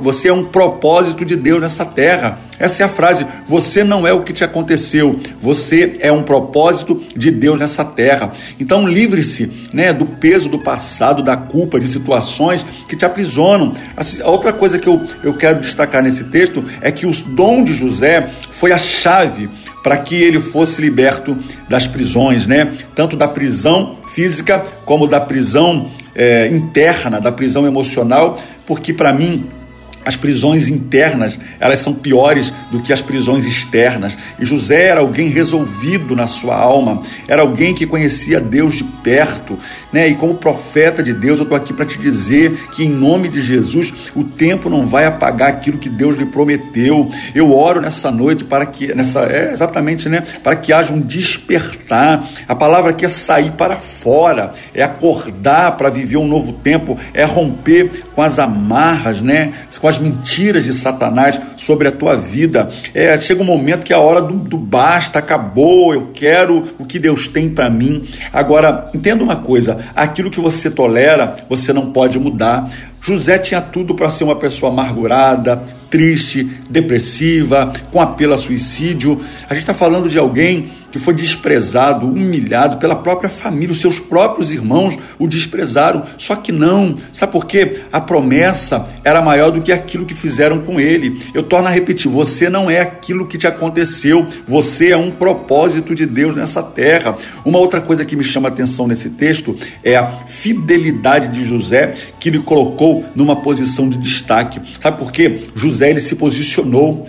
você 0.02 0.28
é 0.28 0.34
um 0.34 0.44
propósito 0.46 1.26
de 1.26 1.36
Deus 1.36 1.62
nessa 1.62 1.86
terra. 1.86 2.40
Essa 2.60 2.84
é 2.84 2.86
a 2.86 2.90
frase. 2.90 3.26
Você 3.48 3.84
não 3.84 4.08
é 4.08 4.14
o 4.14 4.22
que 4.22 4.34
te 4.34 4.44
aconteceu, 4.44 5.20
você 5.40 5.98
é 6.00 6.12
um 6.12 6.24
propósito 6.24 7.02
de 7.16 7.32
Deus 7.32 7.60
nessa 7.60 7.84
terra. 7.84 8.32
Então 8.60 8.88
livre-se, 8.88 9.52
né, 9.72 9.94
do 9.94 10.06
peso 10.06 10.50
do 10.50 10.60
passado, 10.60 11.24
da 11.24 11.36
culpa, 11.36 11.80
de 11.80 11.88
situações 11.88 12.66
que 12.88 12.96
te 12.96 13.06
aprisionam. 13.06 13.74
A 14.24 14.30
outra 14.30 14.54
coisa 14.54 14.80
que 14.80 14.88
eu, 14.88 15.02
eu 15.24 15.34
quero 15.34 15.60
destacar 15.60 16.04
nesse 16.04 16.26
texto 16.26 16.64
é 16.82 16.92
que 16.92 17.06
o 17.06 17.12
dom 17.12 17.64
de 17.64 17.74
José 17.74 18.30
foi 18.52 18.72
a 18.72 18.78
chave 18.78 19.50
para 19.84 19.98
que 19.98 20.16
ele 20.16 20.40
fosse 20.40 20.82
liberto 20.82 21.38
das 21.68 21.86
prisões, 21.86 22.48
né? 22.48 22.72
Tanto 22.96 23.18
da 23.18 23.28
prisão 23.28 23.98
física 24.08 24.64
como 24.86 25.08
da 25.08 25.20
prisão 25.20 25.92
é, 26.16 26.48
interna, 26.48 27.20
da 27.20 27.32
prisão 27.32 27.68
emocional, 27.68 28.40
porque 28.66 28.94
para 28.94 29.12
mim 29.12 29.46
as 30.06 30.16
prisões 30.16 30.68
internas, 30.68 31.40
elas 31.60 31.80
são 31.80 31.94
piores 31.94 32.52
do 32.72 32.82
que 32.82 32.92
as 32.92 33.02
prisões 33.02 33.46
externas. 33.46 34.18
E 34.40 34.46
José 34.46 34.88
era 34.88 35.00
alguém 35.00 35.30
resolvido 35.30 36.16
na 36.16 36.28
sua 36.28 36.56
alma, 36.56 37.02
era 37.28 37.42
alguém 37.42 37.74
que 37.74 37.86
conhecia 37.86 38.40
Deus 38.40 38.76
de 38.76 38.84
perto, 38.84 39.58
né? 39.92 40.08
E 40.08 40.16
como 40.16 40.36
profeta 40.36 41.04
de 41.04 41.14
Deus, 41.14 41.40
eu 41.40 41.44
estou 41.44 41.58
aqui 41.58 41.74
para 41.74 41.86
te 41.86 41.98
dizer 41.98 42.70
que 42.72 42.84
em 42.84 42.90
nome 42.90 43.28
de 43.28 43.42
Jesus, 43.42 43.94
o 44.16 44.24
tempo 44.24 44.70
não 44.70 44.88
vai 44.88 45.06
apagar 45.06 45.50
aquilo 45.50 45.78
que 45.78 45.90
Deus 45.90 46.18
lhe 46.18 46.26
prometeu. 46.26 47.10
Eu 47.34 47.56
oro 47.56 47.82
nessa 47.82 48.12
noite 48.12 48.44
para 48.44 48.66
que 48.66 48.94
nessa 48.94 49.22
é 49.22 49.54
exatamente, 49.54 50.10
né, 50.10 50.24
para 50.44 50.56
que 50.56 50.74
haja 50.74 50.94
um 50.94 51.00
despertar. 51.00 52.28
A 52.48 52.56
palavra 52.56 52.92
aqui 52.92 53.06
é 53.06 53.10
sair 53.10 53.52
para 53.52 53.76
fora, 53.78 54.54
é 54.74 54.84
acordar 54.84 55.78
para 55.78 55.90
viver 55.90 56.18
um 56.18 56.28
novo 56.28 56.54
tempo, 56.54 56.98
é 57.14 57.24
romper 57.24 58.04
com 58.16 58.22
as 58.22 58.40
amarras, 58.40 59.22
né? 59.22 59.54
Com 59.80 59.88
as 59.88 59.98
mentiras 59.98 60.64
de 60.64 60.74
Satanás 60.74 61.40
sobre 61.58 61.88
a 61.88 61.92
tua 61.92 62.16
vida. 62.16 62.70
É, 62.94 63.18
chega 63.20 63.42
um 63.42 63.46
momento 63.46 63.84
que 63.84 63.94
a 63.94 64.00
hora 64.00 64.22
do, 64.22 64.34
do 64.36 64.58
basta, 64.58 65.20
acabou, 65.20 65.94
eu 65.94 66.12
quero 66.14 66.70
o 66.80 66.86
que 66.86 67.00
Deus 67.00 67.28
tem 67.28 67.50
para 67.50 67.70
mim. 67.70 68.04
Agora, 68.32 68.90
entenda 68.94 69.24
uma 69.24 69.38
coisa: 69.38 69.86
aquilo 69.96 70.32
que 70.32 70.40
você 70.40 70.70
tolera, 70.70 71.36
você 71.50 71.74
não 71.74 71.92
pode 71.92 72.20
mudar. 72.20 72.70
José 73.04 73.38
tinha 73.38 73.60
tudo 73.60 73.94
para 73.94 74.10
ser 74.10 74.24
uma 74.24 74.38
pessoa 74.38 74.72
amargurada, 74.72 75.62
triste, 75.90 76.50
depressiva, 76.70 77.72
com 77.92 78.00
apelo 78.00 78.34
a 78.34 78.38
suicídio. 78.38 79.22
A 79.50 79.54
gente 79.54 79.64
está 79.64 79.74
falando 79.74 80.10
de 80.10 80.18
alguém 80.18 80.72
que 80.94 81.00
foi 81.00 81.16
desprezado, 81.16 82.06
humilhado 82.06 82.78
pela 82.78 82.96
própria 82.96 83.28
família, 83.28 83.72
os 83.72 83.82
seus 83.82 83.98
próprios 83.98 84.52
irmãos 84.52 84.96
o 85.18 85.28
desprezaram. 85.28 86.04
Só 86.20 86.36
que 86.36 86.52
não, 86.52 86.96
sabe 87.12 87.32
por 87.32 87.48
quê? 87.48 87.82
A 87.92 88.00
promessa 88.00 88.88
era 89.04 89.20
maior 89.20 89.50
do 89.50 89.60
que 89.60 89.72
aquilo 89.72 90.06
que 90.06 90.14
fizeram 90.14 90.60
com 90.60 90.80
ele. 90.80 91.20
Eu 91.34 91.42
torno 91.42 91.68
a 91.68 91.72
repetir: 91.72 92.12
você 92.12 92.48
não 92.48 92.70
é 92.70 92.80
aquilo 92.80 93.26
que 93.26 93.40
te 93.40 93.48
aconteceu, 93.48 94.28
você 94.48 94.92
é 94.92 94.98
um 94.98 95.10
propósito 95.10 95.96
de 95.96 96.06
Deus 96.06 96.36
nessa 96.36 96.62
terra. 96.62 97.18
Uma 97.44 97.58
outra 97.58 97.82
coisa 97.82 98.06
que 98.06 98.16
me 98.16 98.24
chama 98.24 98.50
a 98.50 98.52
atenção 98.52 98.88
nesse 98.88 99.10
texto 99.10 99.58
é 99.84 99.96
a 99.96 100.08
fidelidade 100.28 101.30
de 101.30 101.44
José, 101.44 101.94
que 102.20 102.30
lhe 102.30 102.40
colocou 102.40 102.93
numa 103.16 103.38
posição 103.38 103.88
de 103.90 103.98
destaque. 103.98 104.60
Sabe 104.82 104.98
por 104.98 105.12
quê? 105.12 105.44
José 105.56 105.90
ele 105.90 106.02
se 106.02 106.16
posicionou. 106.16 107.08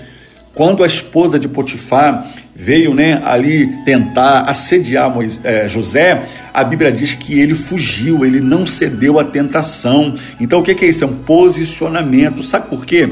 Quando 0.54 0.84
a 0.84 0.86
esposa 0.86 1.36
de 1.36 1.48
Potifar 1.48 2.30
veio 2.54 2.94
né, 2.94 3.20
ali 3.24 3.66
tentar 3.84 4.42
assediar 4.42 5.12
Moisés, 5.12 5.40
é, 5.44 5.68
José, 5.68 6.24
a 6.52 6.62
Bíblia 6.62 6.92
diz 6.92 7.16
que 7.16 7.40
ele 7.40 7.56
fugiu, 7.56 8.24
ele 8.24 8.40
não 8.40 8.64
cedeu 8.64 9.18
à 9.18 9.24
tentação. 9.24 10.14
Então 10.40 10.60
o 10.60 10.62
que 10.62 10.84
é 10.84 10.88
isso? 10.88 11.02
É 11.02 11.06
um 11.06 11.16
posicionamento. 11.16 12.44
Sabe 12.44 12.68
por 12.68 12.86
quê? 12.86 13.08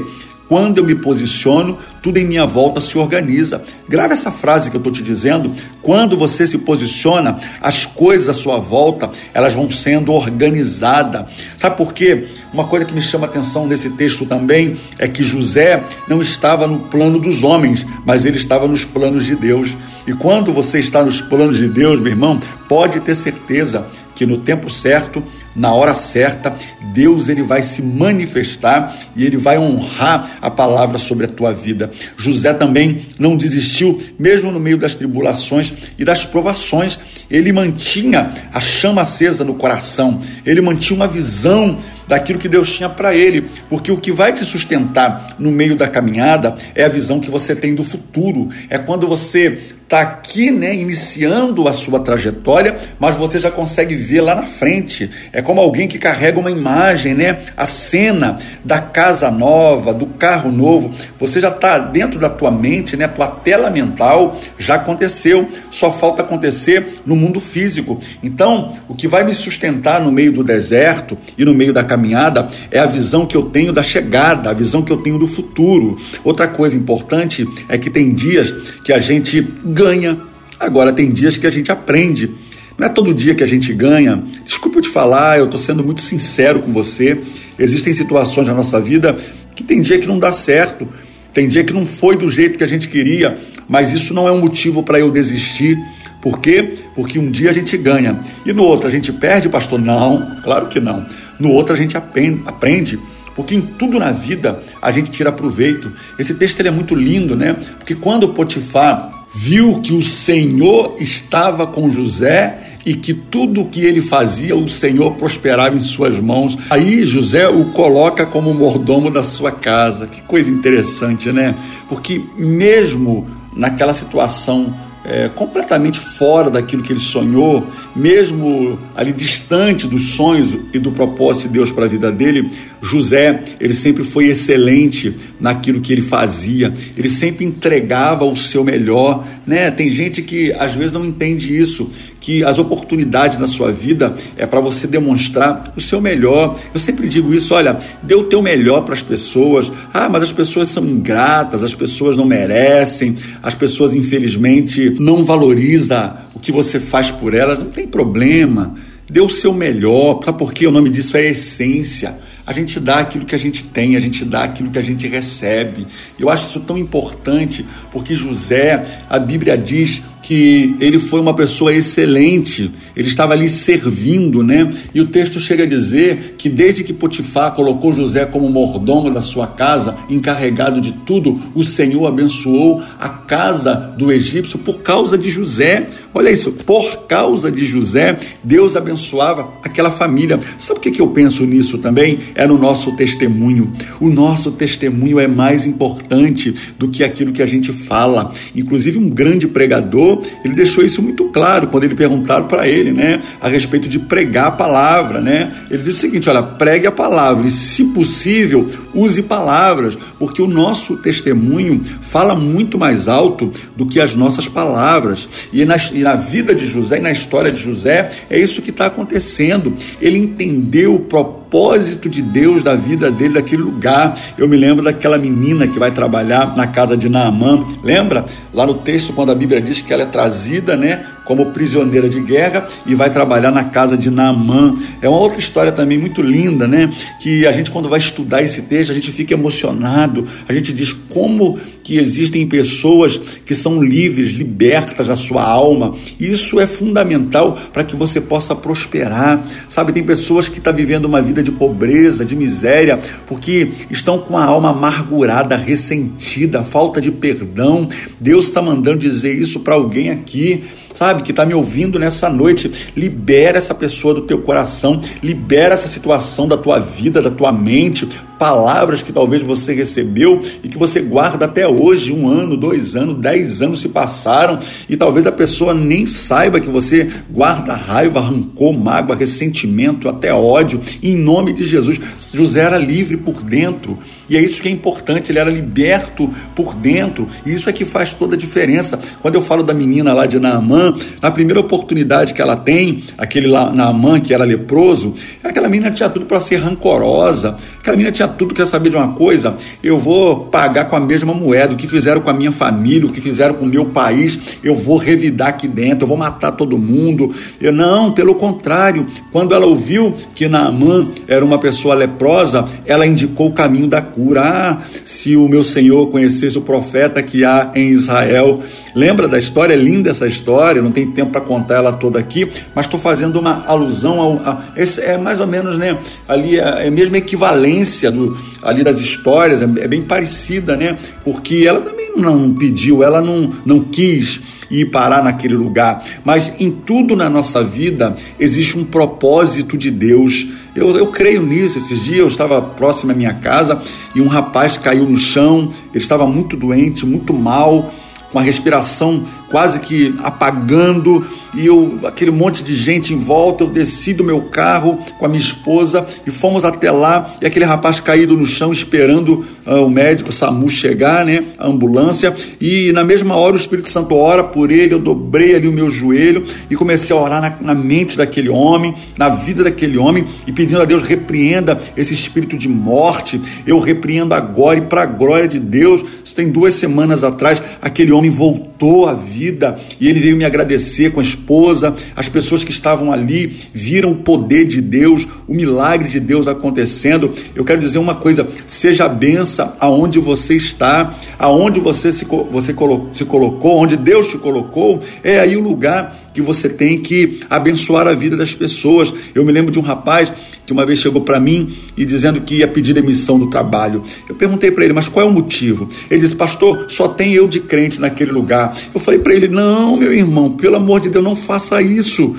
Quando 0.53 0.77
eu 0.77 0.83
me 0.83 0.93
posiciono, 0.93 1.79
tudo 1.99 2.19
em 2.19 2.27
minha 2.27 2.45
volta 2.45 2.79
se 2.79 2.95
organiza. 2.95 3.63
Grave 3.89 4.13
essa 4.13 4.31
frase 4.31 4.69
que 4.69 4.75
eu 4.75 4.77
estou 4.77 4.93
te 4.93 5.01
dizendo. 5.01 5.51
Quando 5.81 6.15
você 6.15 6.45
se 6.45 6.59
posiciona, 6.59 7.39
as 7.59 7.87
coisas 7.87 8.29
à 8.29 8.33
sua 8.35 8.59
volta 8.59 9.09
elas 9.33 9.55
vão 9.55 9.71
sendo 9.71 10.13
organizadas. 10.13 11.25
Sabe 11.57 11.75
por 11.75 11.91
quê? 11.91 12.27
Uma 12.53 12.65
coisa 12.67 12.85
que 12.85 12.93
me 12.93 13.01
chama 13.01 13.25
atenção 13.25 13.65
nesse 13.65 13.89
texto 13.89 14.27
também 14.27 14.75
é 14.99 15.07
que 15.07 15.23
José 15.23 15.83
não 16.07 16.21
estava 16.21 16.67
no 16.67 16.81
plano 16.81 17.17
dos 17.17 17.41
homens, 17.41 17.83
mas 18.05 18.23
ele 18.23 18.37
estava 18.37 18.67
nos 18.67 18.85
planos 18.85 19.25
de 19.25 19.35
Deus. 19.35 19.75
E 20.05 20.13
quando 20.13 20.53
você 20.53 20.79
está 20.79 21.03
nos 21.03 21.19
planos 21.19 21.57
de 21.57 21.67
Deus, 21.67 21.99
meu 21.99 22.11
irmão, 22.11 22.39
pode 22.69 22.99
ter 22.99 23.15
certeza 23.15 23.87
que 24.13 24.23
no 24.23 24.39
tempo 24.39 24.69
certo 24.69 25.23
na 25.55 25.71
hora 25.71 25.95
certa, 25.95 26.55
Deus 26.93 27.27
ele 27.27 27.43
vai 27.43 27.61
se 27.61 27.81
manifestar 27.81 28.95
e 29.15 29.25
ele 29.25 29.37
vai 29.37 29.57
honrar 29.57 30.37
a 30.41 30.49
palavra 30.49 30.97
sobre 30.97 31.25
a 31.25 31.29
tua 31.29 31.53
vida. 31.53 31.91
José 32.17 32.53
também 32.53 33.01
não 33.19 33.37
desistiu, 33.37 34.01
mesmo 34.17 34.51
no 34.51 34.59
meio 34.59 34.77
das 34.77 34.95
tribulações 34.95 35.71
e 35.97 36.03
das 36.03 36.25
provações, 36.25 36.99
ele 37.29 37.51
mantinha 37.51 38.31
a 38.51 38.59
chama 38.59 39.01
acesa 39.01 39.43
no 39.43 39.53
coração, 39.53 40.21
ele 40.45 40.61
mantinha 40.61 40.95
uma 40.95 41.07
visão 41.07 41.77
daquilo 42.07 42.39
que 42.39 42.49
Deus 42.49 42.71
tinha 42.73 42.89
para 42.89 43.13
ele, 43.13 43.49
porque 43.69 43.91
o 43.91 43.97
que 43.97 44.11
vai 44.11 44.33
te 44.33 44.45
sustentar 44.45 45.35
no 45.39 45.51
meio 45.51 45.75
da 45.75 45.87
caminhada 45.87 46.55
é 46.75 46.83
a 46.83 46.89
visão 46.89 47.19
que 47.19 47.29
você 47.29 47.55
tem 47.55 47.75
do 47.75 47.83
futuro, 47.83 48.49
é 48.69 48.77
quando 48.77 49.07
você 49.07 49.59
está 49.93 50.01
aqui, 50.01 50.49
né, 50.49 50.73
iniciando 50.73 51.67
a 51.67 51.73
sua 51.73 51.99
trajetória, 51.99 52.75
mas 52.99 53.15
você 53.15 53.39
já 53.39 53.51
consegue 53.51 53.93
ver 53.95 54.21
lá 54.21 54.33
na 54.33 54.47
frente. 54.47 55.07
É 55.31 55.39
como 55.39 55.61
alguém 55.61 55.87
que 55.87 55.99
carrega 55.99 56.39
uma 56.39 56.49
imagem, 56.49 57.13
né, 57.13 57.37
a 57.55 57.67
cena 57.67 58.37
da 58.65 58.81
casa 58.81 59.29
nova, 59.29 59.93
do 59.93 60.07
carro 60.07 60.51
novo. 60.51 60.91
Você 61.19 61.39
já 61.39 61.49
está 61.49 61.77
dentro 61.77 62.19
da 62.19 62.27
tua 62.27 62.49
mente, 62.49 62.97
né, 62.97 63.07
tua 63.07 63.27
tela 63.27 63.69
mental 63.69 64.39
já 64.57 64.75
aconteceu. 64.75 65.47
Só 65.69 65.91
falta 65.91 66.23
acontecer 66.23 66.95
no 67.05 67.15
mundo 67.15 67.39
físico. 67.39 67.99
Então, 68.23 68.77
o 68.87 68.95
que 68.95 69.07
vai 69.07 69.23
me 69.23 69.35
sustentar 69.35 70.01
no 70.01 70.11
meio 70.11 70.31
do 70.31 70.43
deserto 70.43 71.15
e 71.37 71.45
no 71.45 71.53
meio 71.53 71.71
da 71.71 71.83
caminhada 71.93 72.49
é 72.71 72.79
a 72.79 72.85
visão 72.87 73.25
que 73.25 73.37
eu 73.37 73.43
tenho 73.43 73.71
da 73.71 73.83
chegada, 73.83 74.49
a 74.49 74.53
visão 74.53 74.81
que 74.81 74.91
eu 74.91 74.97
tenho 74.97 75.19
do 75.19 75.27
futuro. 75.27 75.95
Outra 76.23 76.47
coisa 76.47 76.75
importante 76.75 77.47
é 77.69 77.77
que 77.77 77.89
tem 77.89 78.11
dias 78.11 78.51
que 78.83 78.91
a 78.91 78.97
gente 78.97 79.41
ganha, 79.63 80.17
agora 80.59 80.91
tem 80.91 81.11
dias 81.11 81.37
que 81.37 81.45
a 81.45 81.51
gente 81.51 81.71
aprende. 81.71 82.31
Não 82.75 82.87
é 82.87 82.89
todo 82.89 83.13
dia 83.13 83.35
que 83.35 83.43
a 83.43 83.47
gente 83.47 83.71
ganha. 83.71 84.23
Desculpa 84.43 84.79
eu 84.79 84.81
te 84.81 84.89
falar, 84.89 85.37
eu 85.37 85.45
estou 85.45 85.59
sendo 85.59 85.83
muito 85.83 86.01
sincero 86.01 86.59
com 86.59 86.73
você. 86.73 87.19
Existem 87.59 87.93
situações 87.93 88.47
na 88.47 88.53
nossa 88.55 88.79
vida 88.81 89.15
que 89.55 89.63
tem 89.63 89.79
dia 89.79 89.99
que 89.99 90.07
não 90.07 90.17
dá 90.17 90.33
certo, 90.33 90.87
tem 91.31 91.47
dia 91.47 91.63
que 91.63 91.71
não 91.71 91.85
foi 91.85 92.17
do 92.17 92.31
jeito 92.31 92.57
que 92.57 92.63
a 92.63 92.67
gente 92.67 92.87
queria, 92.87 93.37
mas 93.69 93.93
isso 93.93 94.11
não 94.15 94.27
é 94.27 94.31
um 94.31 94.39
motivo 94.39 94.81
para 94.81 94.99
eu 94.99 95.11
desistir. 95.11 95.77
Por 96.23 96.39
quê? 96.39 96.75
Porque 96.95 97.19
um 97.19 97.29
dia 97.29 97.51
a 97.51 97.53
gente 97.53 97.77
ganha 97.77 98.19
e 98.45 98.51
no 98.51 98.63
outro 98.63 98.87
a 98.87 98.91
gente 98.91 99.11
perde, 99.11 99.47
pastor? 99.47 99.79
Não, 99.79 100.41
claro 100.43 100.67
que 100.67 100.79
não. 100.79 101.05
No 101.43 101.51
outro 101.51 101.73
a 101.73 101.77
gente 101.77 101.97
aprende, 101.97 102.97
porque 103.35 103.53
em 103.53 103.59
tudo 103.59 103.99
na 103.99 104.11
vida 104.11 104.63
a 104.81 104.93
gente 104.93 105.11
tira 105.11 105.29
proveito. 105.29 105.91
Esse 106.17 106.33
texto 106.33 106.61
ele 106.61 106.69
é 106.69 106.71
muito 106.71 106.95
lindo, 106.95 107.35
né? 107.35 107.53
Porque 107.77 107.93
quando 107.93 108.29
Potifar 108.29 109.25
viu 109.35 109.81
que 109.81 109.91
o 109.91 110.01
Senhor 110.01 110.95
estava 111.01 111.67
com 111.67 111.91
José 111.91 112.77
e 112.85 112.95
que 112.95 113.13
tudo 113.13 113.63
o 113.63 113.65
que 113.65 113.81
ele 113.81 114.01
fazia, 114.01 114.55
o 114.55 114.69
Senhor 114.69 115.15
prosperava 115.15 115.75
em 115.75 115.81
suas 115.81 116.17
mãos. 116.21 116.57
Aí 116.69 117.05
José 117.05 117.45
o 117.49 117.65
coloca 117.71 118.25
como 118.25 118.53
mordomo 118.53 119.11
da 119.11 119.21
sua 119.21 119.51
casa. 119.51 120.07
Que 120.07 120.21
coisa 120.21 120.49
interessante, 120.49 121.29
né? 121.29 121.55
Porque 121.89 122.21
mesmo 122.37 123.27
naquela 123.53 123.93
situação 123.93 124.73
é, 125.05 125.29
completamente 125.29 125.99
fora 125.99 126.49
daquilo 126.49 126.81
que 126.81 126.93
ele 126.93 126.99
sonhou, 126.99 127.65
mesmo 127.95 128.79
ali 128.95 129.11
distante 129.11 129.87
dos 129.87 130.09
sonhos 130.09 130.57
e 130.73 130.79
do 130.79 130.91
propósito 130.91 131.43
de 131.43 131.53
Deus 131.53 131.71
para 131.71 131.85
a 131.85 131.87
vida 131.87 132.11
dele, 132.11 132.49
José, 132.81 133.43
ele 133.59 133.73
sempre 133.73 134.03
foi 134.03 134.27
excelente 134.27 135.15
naquilo 135.39 135.81
que 135.81 135.91
ele 135.91 136.01
fazia, 136.01 136.73
ele 136.97 137.09
sempre 137.09 137.45
entregava 137.45 138.25
o 138.25 138.35
seu 138.35 138.63
melhor, 138.63 139.25
né? 139.45 139.69
Tem 139.71 139.89
gente 139.89 140.21
que 140.21 140.53
às 140.53 140.73
vezes 140.73 140.91
não 140.91 141.05
entende 141.05 141.57
isso, 141.57 141.89
que 142.23 142.41
as 142.41 142.57
oportunidades 142.57 143.37
na 143.37 143.47
sua 143.47 143.69
vida 143.69 144.15
é 144.37 144.45
para 144.45 144.61
você 144.61 144.87
demonstrar 144.87 145.73
o 145.75 145.81
seu 145.81 145.99
melhor. 145.99 146.57
Eu 146.73 146.79
sempre 146.79 147.09
digo 147.09 147.33
isso, 147.33 147.53
olha, 147.53 147.77
dê 148.01 148.15
o 148.15 148.23
teu 148.23 148.41
melhor 148.41 148.85
para 148.85 148.93
as 148.93 149.01
pessoas. 149.01 149.69
Ah, 149.93 150.07
mas 150.07 150.23
as 150.23 150.31
pessoas 150.31 150.69
são 150.69 150.85
ingratas, 150.85 151.61
as 151.63 151.75
pessoas 151.75 152.15
não 152.15 152.25
merecem, 152.25 153.17
as 153.41 153.53
pessoas 153.53 153.93
infelizmente 153.93 154.92
não 154.99 155.23
valorizam 155.23 156.15
o 156.33 156.39
que 156.39 156.51
você 156.51 156.79
faz 156.79 157.09
por 157.09 157.33
elas. 157.33 157.59
Não 157.59 157.69
tem 157.69 157.87
problema. 157.87 158.75
Dê 159.09 159.21
o 159.21 159.29
seu 159.29 159.53
melhor. 159.53 160.21
Sabe 160.23 160.37
por 160.37 160.53
quê? 160.53 160.65
O 160.67 160.71
nome 160.71 160.89
disso 160.89 161.17
é 161.17 161.29
essência. 161.29 162.17
A 162.45 162.51
gente 162.51 162.79
dá 162.79 162.99
aquilo 162.99 163.25
que 163.25 163.35
a 163.35 163.37
gente 163.39 163.63
tem, 163.63 163.95
a 163.95 163.99
gente 164.01 164.25
dá 164.25 164.43
aquilo 164.43 164.69
que 164.69 164.79
a 164.79 164.81
gente 164.81 165.07
recebe. 165.07 165.87
Eu 166.19 166.29
acho 166.29 166.49
isso 166.49 166.59
tão 166.59 166.77
importante, 166.77 167.65
porque 167.91 168.15
José, 168.15 168.85
a 169.09 169.17
Bíblia 169.17 169.57
diz 169.57 170.03
que 170.23 170.75
ele 170.79 170.97
foi 170.97 171.19
uma 171.19 171.35
pessoa 171.35 171.73
excelente, 171.73 172.71
ele 172.95 173.09
estava 173.09 173.33
ali 173.33 173.49
servindo, 173.49 174.41
né? 174.41 174.69
E 174.95 175.01
o 175.01 175.07
texto 175.07 175.39
chega 175.39 175.63
a 175.63 175.67
dizer 175.67 176.35
que 176.37 176.47
desde 176.47 176.83
que 176.83 176.93
Potifar 176.93 177.53
colocou 177.53 177.93
José 177.93 178.25
como 178.25 178.49
mordomo 178.49 179.11
da 179.11 179.21
sua 179.21 179.45
casa, 179.45 179.97
encarregado 180.09 180.79
de 180.79 180.93
tudo, 181.05 181.39
o 181.53 181.61
Senhor 181.61 182.07
abençoou 182.07 182.81
a 182.97 183.09
casa 183.09 183.93
do 183.97 184.11
egípcio 184.11 184.57
por 184.57 184.79
causa 184.79 185.17
de 185.17 185.29
José. 185.29 185.89
Olha 186.13 186.31
isso, 186.31 186.53
por 186.53 187.05
causa 187.05 187.51
de 187.51 187.65
José, 187.65 188.17
Deus 188.41 188.77
abençoava 188.77 189.49
aquela 189.61 189.91
família. 189.91 190.39
Sabe 190.57 190.79
o 190.79 190.81
que 190.81 191.01
eu 191.01 191.07
penso 191.07 191.45
nisso 191.45 191.79
também? 191.79 192.19
É 192.33 192.47
no 192.47 192.57
nosso 192.57 192.95
testemunho. 192.95 193.73
O 193.99 194.09
nosso 194.09 194.51
testemunho 194.51 195.19
é 195.19 195.27
mais 195.27 195.65
importante 195.65 196.53
do 196.79 196.87
que 196.87 197.03
aquilo 197.03 197.33
que 197.33 197.41
a 197.41 197.45
gente 197.45 197.73
fala. 197.73 198.31
Inclusive, 198.55 198.97
um 198.97 199.09
grande 199.09 199.47
pregador 199.47 200.12
ele 200.43 200.53
deixou 200.53 200.83
isso 200.83 201.01
muito 201.01 201.25
claro 201.25 201.67
quando 201.67 201.83
ele 201.83 201.95
perguntaram 201.95 202.47
para 202.47 202.67
ele, 202.67 202.91
né, 202.91 203.21
a 203.41 203.47
respeito 203.47 203.87
de 203.87 203.99
pregar 203.99 204.47
a 204.47 204.51
palavra, 204.51 205.21
né? 205.21 205.51
Ele 205.69 205.83
disse 205.83 205.97
o 205.97 206.01
seguinte, 206.01 206.29
olha, 206.29 206.43
pregue 206.43 206.87
a 206.87 206.91
palavra 206.91 207.47
e, 207.47 207.51
se 207.51 207.85
possível, 207.85 208.69
use 208.93 209.23
palavras, 209.23 209.97
porque 210.19 210.41
o 210.41 210.47
nosso 210.47 210.97
testemunho 210.97 211.81
fala 212.01 212.35
muito 212.35 212.77
mais 212.77 213.07
alto 213.07 213.51
do 213.75 213.85
que 213.85 213.99
as 213.99 214.15
nossas 214.15 214.47
palavras. 214.47 215.27
E 215.51 215.65
na, 215.65 215.77
e 215.91 215.99
na 215.99 216.15
vida 216.15 216.53
de 216.53 216.65
José 216.65 216.97
e 216.97 217.01
na 217.01 217.11
história 217.11 217.51
de 217.51 217.61
José, 217.61 218.09
é 218.29 218.39
isso 218.39 218.61
que 218.61 218.69
está 218.69 218.87
acontecendo. 218.87 219.73
Ele 220.01 220.17
entendeu 220.17 220.95
o 220.95 220.99
propósito 220.99 221.42
propósito 221.53 222.09
de 222.09 222.19
Deus 222.19 222.63
da 222.63 222.73
vida 222.73 223.11
dele, 223.11 223.35
daquele 223.35 223.61
lugar. 223.61 224.15
Eu 224.35 224.47
me 224.47 224.57
lembro 224.57 224.83
daquela 224.83 225.19
menina 225.19 225.67
que 225.67 225.77
vai 225.77 225.91
trabalhar 225.91 226.57
na 226.57 226.65
casa 226.65 226.97
de 226.97 227.07
Naamã. 227.07 227.63
Lembra? 227.83 228.25
Lá 228.51 228.65
no 228.65 228.73
texto, 228.73 229.13
quando 229.13 229.31
a 229.31 229.35
Bíblia 229.35 229.61
diz 229.61 229.79
que 229.79 229.93
ela 229.93 230.01
é 230.01 230.07
trazida, 230.07 230.75
né? 230.75 231.05
Como 231.25 231.47
prisioneira 231.47 232.09
de 232.09 232.19
guerra 232.21 232.67
e 232.85 232.95
vai 232.95 233.11
trabalhar 233.11 233.51
na 233.51 233.65
casa 233.65 233.97
de 233.97 234.09
Naamã. 234.09 234.77
É 235.01 235.07
uma 235.07 235.19
outra 235.19 235.39
história 235.39 235.71
também 235.71 235.97
muito 235.97 236.21
linda, 236.21 236.67
né? 236.67 236.89
Que 237.21 237.45
a 237.47 237.51
gente 237.51 237.71
quando 237.71 237.89
vai 237.89 237.99
estudar 237.99 238.41
esse 238.41 238.63
texto, 238.63 238.91
a 238.91 238.95
gente 238.95 239.11
fica 239.11 239.33
emocionado. 239.33 240.27
A 240.47 240.53
gente 240.53 240.73
diz 240.73 240.93
como 241.09 241.59
que 241.83 241.97
existem 241.97 242.47
pessoas 242.47 243.19
que 243.45 243.53
são 243.53 243.81
livres, 243.81 244.31
libertas 244.31 245.07
da 245.07 245.15
sua 245.15 245.43
alma. 245.43 245.95
Isso 246.19 246.59
é 246.59 246.67
fundamental 246.67 247.57
para 247.71 247.83
que 247.83 247.95
você 247.95 248.21
possa 248.21 248.55
prosperar. 248.55 249.45
Sabe, 249.67 249.91
tem 249.91 250.03
pessoas 250.03 250.47
que 250.47 250.57
estão 250.57 250.71
tá 250.71 250.77
vivendo 250.77 251.05
uma 251.05 251.21
vida 251.21 251.43
de 251.43 251.51
pobreza, 251.51 252.23
de 252.23 252.35
miséria, 252.35 252.99
porque 253.27 253.69
estão 253.91 254.19
com 254.19 254.37
a 254.37 254.45
alma 254.45 254.69
amargurada, 254.69 255.57
ressentida, 255.57 256.63
falta 256.63 257.01
de 257.01 257.11
perdão. 257.11 257.87
Deus 258.19 258.45
está 258.45 258.61
mandando 258.61 258.99
dizer 258.99 259.33
isso 259.33 259.59
para 259.59 259.75
alguém 259.75 260.09
aqui 260.09 260.63
sabe, 260.93 261.23
que 261.23 261.31
está 261.31 261.45
me 261.45 261.53
ouvindo 261.53 261.99
nessa 261.99 262.29
noite, 262.29 262.71
libera 262.95 263.57
essa 263.57 263.73
pessoa 263.73 264.13
do 264.13 264.21
teu 264.21 264.41
coração, 264.41 265.01
libera 265.21 265.73
essa 265.73 265.87
situação 265.87 266.47
da 266.47 266.57
tua 266.57 266.79
vida, 266.79 267.21
da 267.21 267.31
tua 267.31 267.51
mente, 267.51 268.07
palavras 268.43 269.01
que 269.01 269.13
talvez 269.13 269.41
você 269.41 269.73
recebeu 269.73 270.41
e 270.61 270.67
que 270.67 270.77
você 270.77 270.99
guarda 270.99 271.45
até 271.45 271.65
hoje, 271.65 272.11
um 272.11 272.27
ano, 272.27 272.57
dois 272.57 272.93
anos, 272.93 273.17
dez 273.17 273.61
anos 273.61 273.79
se 273.79 273.87
passaram 273.87 274.59
e 274.89 274.97
talvez 274.97 275.25
a 275.25 275.31
pessoa 275.31 275.73
nem 275.73 276.05
saiba 276.05 276.59
que 276.59 276.67
você 276.67 277.09
guarda 277.31 277.73
raiva, 277.73 278.19
rancor, 278.19 278.77
mágoa, 278.77 279.15
ressentimento, 279.15 280.09
até 280.09 280.33
ódio. 280.33 280.81
Em 281.01 281.15
nome 281.15 281.53
de 281.53 281.63
Jesus, 281.63 281.97
José 282.33 282.59
era 282.59 282.77
livre 282.77 283.15
por 283.15 283.41
dentro 283.41 283.97
e 284.27 284.35
é 284.35 284.41
isso 284.41 284.61
que 284.61 284.67
é 284.67 284.71
importante, 284.71 285.31
ele 285.31 285.39
era 285.39 285.49
liberto 285.49 286.29
por 286.53 286.73
dentro 286.73 287.29
e 287.45 287.53
isso 287.53 287.69
é 287.69 287.71
que 287.71 287.85
faz 287.85 288.11
toda 288.11 288.35
a 288.35 288.37
diferença. 288.37 288.99
Quando 289.21 289.35
eu 289.35 289.41
falo 289.41 289.63
da 289.63 289.73
menina 289.73 290.13
lá 290.13 290.25
de 290.25 290.37
Naamã, 290.37 290.93
na 291.21 291.31
primeira 291.31 291.61
oportunidade 291.61 292.33
que 292.33 292.41
ela 292.41 292.57
tem, 292.57 293.05
aquele 293.17 293.47
lá 293.47 293.71
Naamã 293.71 294.19
que 294.19 294.33
era 294.33 294.43
leproso, 294.43 295.13
aquela 295.41 295.69
menina 295.69 295.91
tinha 295.91 296.09
tudo 296.09 296.25
para 296.25 296.41
ser 296.41 296.57
rancorosa, 296.57 297.55
aquela 297.79 297.95
menina 297.95 298.11
tinha 298.11 298.32
tudo, 298.37 298.53
quer 298.53 298.67
saber 298.67 298.89
de 298.89 298.95
uma 298.95 299.09
coisa? 299.09 299.55
Eu 299.81 299.97
vou 299.97 300.45
pagar 300.45 300.85
com 300.85 300.95
a 300.95 300.99
mesma 300.99 301.33
moeda. 301.33 301.73
O 301.73 301.77
que 301.77 301.87
fizeram 301.87 302.21
com 302.21 302.29
a 302.29 302.33
minha 302.33 302.51
família, 302.51 303.07
o 303.07 303.11
que 303.11 303.21
fizeram 303.21 303.53
com 303.55 303.65
o 303.65 303.67
meu 303.67 303.85
país, 303.85 304.39
eu 304.63 304.75
vou 304.75 304.97
revidar 304.97 305.49
aqui 305.49 305.67
dentro, 305.67 306.03
eu 306.03 306.07
vou 306.07 306.17
matar 306.17 306.51
todo 306.51 306.77
mundo. 306.77 307.33
Eu, 307.59 307.71
não, 307.71 308.11
pelo 308.11 308.35
contrário, 308.35 309.07
quando 309.31 309.53
ela 309.53 309.65
ouviu 309.65 310.15
que 310.35 310.47
Naamã 310.47 311.07
era 311.27 311.43
uma 311.43 311.57
pessoa 311.57 311.95
leprosa, 311.95 312.65
ela 312.85 313.05
indicou 313.05 313.47
o 313.47 313.53
caminho 313.53 313.87
da 313.87 314.01
cura. 314.01 314.41
Ah, 314.43 314.77
se 315.05 315.35
o 315.35 315.47
meu 315.47 315.63
Senhor 315.63 316.07
conhecesse 316.07 316.57
o 316.57 316.61
profeta 316.61 317.21
que 317.21 317.45
há 317.45 317.71
em 317.75 317.89
Israel. 317.89 318.61
Lembra 318.95 319.27
da 319.27 319.37
história? 319.37 319.73
É 319.73 319.77
linda 319.77 320.11
essa 320.11 320.27
história, 320.27 320.81
não 320.81 320.91
tem 320.91 321.09
tempo 321.11 321.31
para 321.31 321.41
contar 321.41 321.75
ela 321.75 321.91
toda 321.91 322.19
aqui, 322.19 322.49
mas 322.75 322.85
estou 322.85 322.99
fazendo 322.99 323.39
uma 323.39 323.63
alusão 323.65 324.19
ao. 324.19 324.33
A, 324.45 324.61
esse 324.75 325.01
é 325.01 325.17
mais 325.17 325.39
ou 325.39 325.47
menos, 325.47 325.77
né? 325.77 325.97
Ali 326.27 326.59
é, 326.59 326.85
é 326.85 326.87
a 326.87 326.91
mesma 326.91 327.17
equivalência 327.17 328.11
do, 328.11 328.22
ali 328.61 328.83
das 328.83 328.99
histórias, 328.99 329.61
é, 329.61 329.65
é, 329.65 329.87
bem 329.87 330.01
parecida, 330.01 330.75
né? 330.75 330.97
Porque 331.23 331.65
ela 331.67 331.81
também 331.81 332.11
não 332.15 332.53
pediu, 332.53 333.03
ela 333.03 333.21
não, 333.21 333.51
não 333.65 333.79
quis 333.81 334.41
ir 334.69 334.85
parar 334.85 335.23
naquele 335.23 335.55
lugar, 335.55 336.03
mas 336.23 336.51
em 336.59 336.71
tudo 336.71 337.15
na 337.15 337.29
nossa 337.29 337.63
vida 337.63 338.15
existe 338.39 338.77
um 338.77 338.83
propósito 338.83 339.77
de 339.77 339.91
Deus. 339.91 340.47
Eu, 340.75 340.95
eu 340.97 341.07
creio 341.07 341.43
nisso. 341.43 341.77
Esses 341.77 342.03
dias 342.03 342.19
eu 342.19 342.27
estava 342.27 342.61
próximo 342.61 343.11
à 343.11 343.15
minha 343.15 343.33
casa 343.33 343.81
e 344.15 344.21
um 344.21 344.27
rapaz 344.27 344.77
caiu 344.77 345.05
no 345.05 345.17
chão, 345.17 345.71
ele 345.93 346.03
estava 346.03 346.25
muito 346.25 346.57
doente, 346.57 347.05
muito 347.05 347.33
mal 347.33 347.91
com 348.31 348.39
a 348.39 348.41
respiração 348.41 349.23
quase 349.53 349.79
que 349.81 350.15
apagando, 350.23 351.23
e 351.53 351.67
eu, 351.67 351.99
aquele 352.05 352.31
monte 352.31 352.63
de 352.63 352.73
gente 352.73 353.13
em 353.13 353.17
volta, 353.17 353.63
eu 353.63 353.67
desci 353.67 354.11
do 354.11 354.23
meu 354.23 354.41
carro 354.41 354.97
com 355.19 355.25
a 355.27 355.29
minha 355.29 355.39
esposa 355.39 356.07
e 356.25 356.31
fomos 356.31 356.65
até 356.65 356.89
lá, 356.89 357.35
e 357.39 357.45
aquele 357.45 357.63
rapaz 357.63 357.99
caído 357.99 358.35
no 358.35 358.47
chão 358.47 358.73
esperando 358.73 359.45
uh, 359.67 359.75
o 359.85 359.91
médico, 359.91 360.31
o 360.31 360.33
SAMU 360.33 360.67
chegar, 360.71 361.23
né, 361.23 361.43
a 361.59 361.67
ambulância, 361.67 362.33
e 362.59 362.91
na 362.93 363.03
mesma 363.03 363.35
hora 363.35 363.53
o 363.53 363.59
Espírito 363.59 363.91
Santo 363.91 364.15
ora 364.15 364.43
por 364.43 364.71
ele, 364.71 364.95
eu 364.95 364.99
dobrei 364.99 365.53
ali 365.53 365.67
o 365.67 365.71
meu 365.71 365.91
joelho 365.91 366.43
e 366.67 366.75
comecei 366.75 367.15
a 367.15 367.19
orar 367.19 367.39
na, 367.39 367.73
na 367.73 367.79
mente 367.79 368.17
daquele 368.17 368.49
homem, 368.49 368.95
na 369.15 369.29
vida 369.29 369.63
daquele 369.63 369.99
homem, 369.99 370.25
e 370.47 370.51
pedindo 370.51 370.81
a 370.81 370.85
Deus 370.85 371.03
repreenda 371.03 371.79
esse 371.95 372.15
espírito 372.15 372.57
de 372.57 372.67
morte, 372.67 373.39
eu 373.67 373.79
repreendo 373.79 374.33
agora 374.33 374.79
e 374.79 374.81
para 374.81 375.03
a 375.03 375.05
glória 375.05 375.47
de 375.47 375.59
Deus, 375.59 376.03
tem 376.33 376.49
duas 376.49 376.73
semanas 376.73 377.23
atrás, 377.23 377.61
aquele 377.79 378.11
homem 378.11 378.31
voltou 378.31 379.07
à 379.07 379.13
vida, 379.13 379.42
vida 379.43 379.75
e 379.99 380.07
ele 380.07 380.21
veio 380.21 380.37
me 380.37 380.45
agradecer 380.45 381.11
com 381.11 381.19
a 381.19 381.23
esposa. 381.23 381.93
As 382.15 382.29
pessoas 382.29 382.63
que 382.63 382.71
estavam 382.71 383.11
ali 383.11 383.57
viram 383.73 384.11
o 384.11 384.15
poder 384.15 384.65
de 384.65 384.79
Deus, 384.79 385.27
o 385.47 385.53
milagre 385.53 386.07
de 386.07 386.19
Deus 386.19 386.47
acontecendo. 386.47 387.31
Eu 387.53 387.65
quero 387.65 387.79
dizer 387.79 387.97
uma 387.97 388.15
coisa: 388.15 388.47
seja 388.67 389.05
a 389.05 389.09
benção 389.09 389.73
aonde 389.79 390.19
você 390.19 390.55
está, 390.55 391.13
aonde 391.37 391.79
você 391.79 392.11
se, 392.11 392.25
você 392.25 392.73
se 393.13 393.25
colocou, 393.25 393.77
onde 393.77 393.97
Deus 393.97 394.27
te 394.27 394.37
colocou, 394.37 395.01
é 395.23 395.39
aí 395.39 395.57
o 395.57 395.61
lugar 395.61 396.22
que 396.33 396.41
você 396.41 396.67
tem 396.67 396.99
que 396.99 397.39
abençoar 397.49 398.07
a 398.07 398.13
vida 398.13 398.35
das 398.35 398.53
pessoas. 398.53 399.13
Eu 399.35 399.45
me 399.45 399.51
lembro 399.51 399.71
de 399.71 399.79
um 399.79 399.81
rapaz 399.81 400.31
que 400.65 400.73
uma 400.73 400.85
vez 400.85 400.99
chegou 400.99 401.21
para 401.21 401.39
mim 401.39 401.75
e 401.95 402.05
dizendo 402.05 402.41
que 402.41 402.55
ia 402.55 402.67
pedir 402.67 402.93
demissão 402.93 403.37
do 403.37 403.47
trabalho. 403.47 404.03
Eu 404.27 404.35
perguntei 404.35 404.71
para 404.71 404.83
ele, 404.83 404.93
mas 404.93 405.07
qual 405.07 405.25
é 405.25 405.29
o 405.29 405.33
motivo? 405.33 405.87
Ele 406.09 406.21
disse, 406.21 406.35
pastor, 406.35 406.87
só 406.89 407.07
tem 407.07 407.33
eu 407.33 407.47
de 407.47 407.59
crente 407.59 407.99
naquele 407.99 408.31
lugar. 408.31 408.75
Eu 408.93 408.99
falei 408.99 409.19
para 409.19 409.33
ele, 409.33 409.47
não, 409.47 409.97
meu 409.97 410.13
irmão, 410.13 410.51
pelo 410.51 410.75
amor 410.75 410.99
de 410.99 411.09
Deus, 411.09 411.23
não 411.23 411.35
faça 411.35 411.81
isso. 411.81 412.35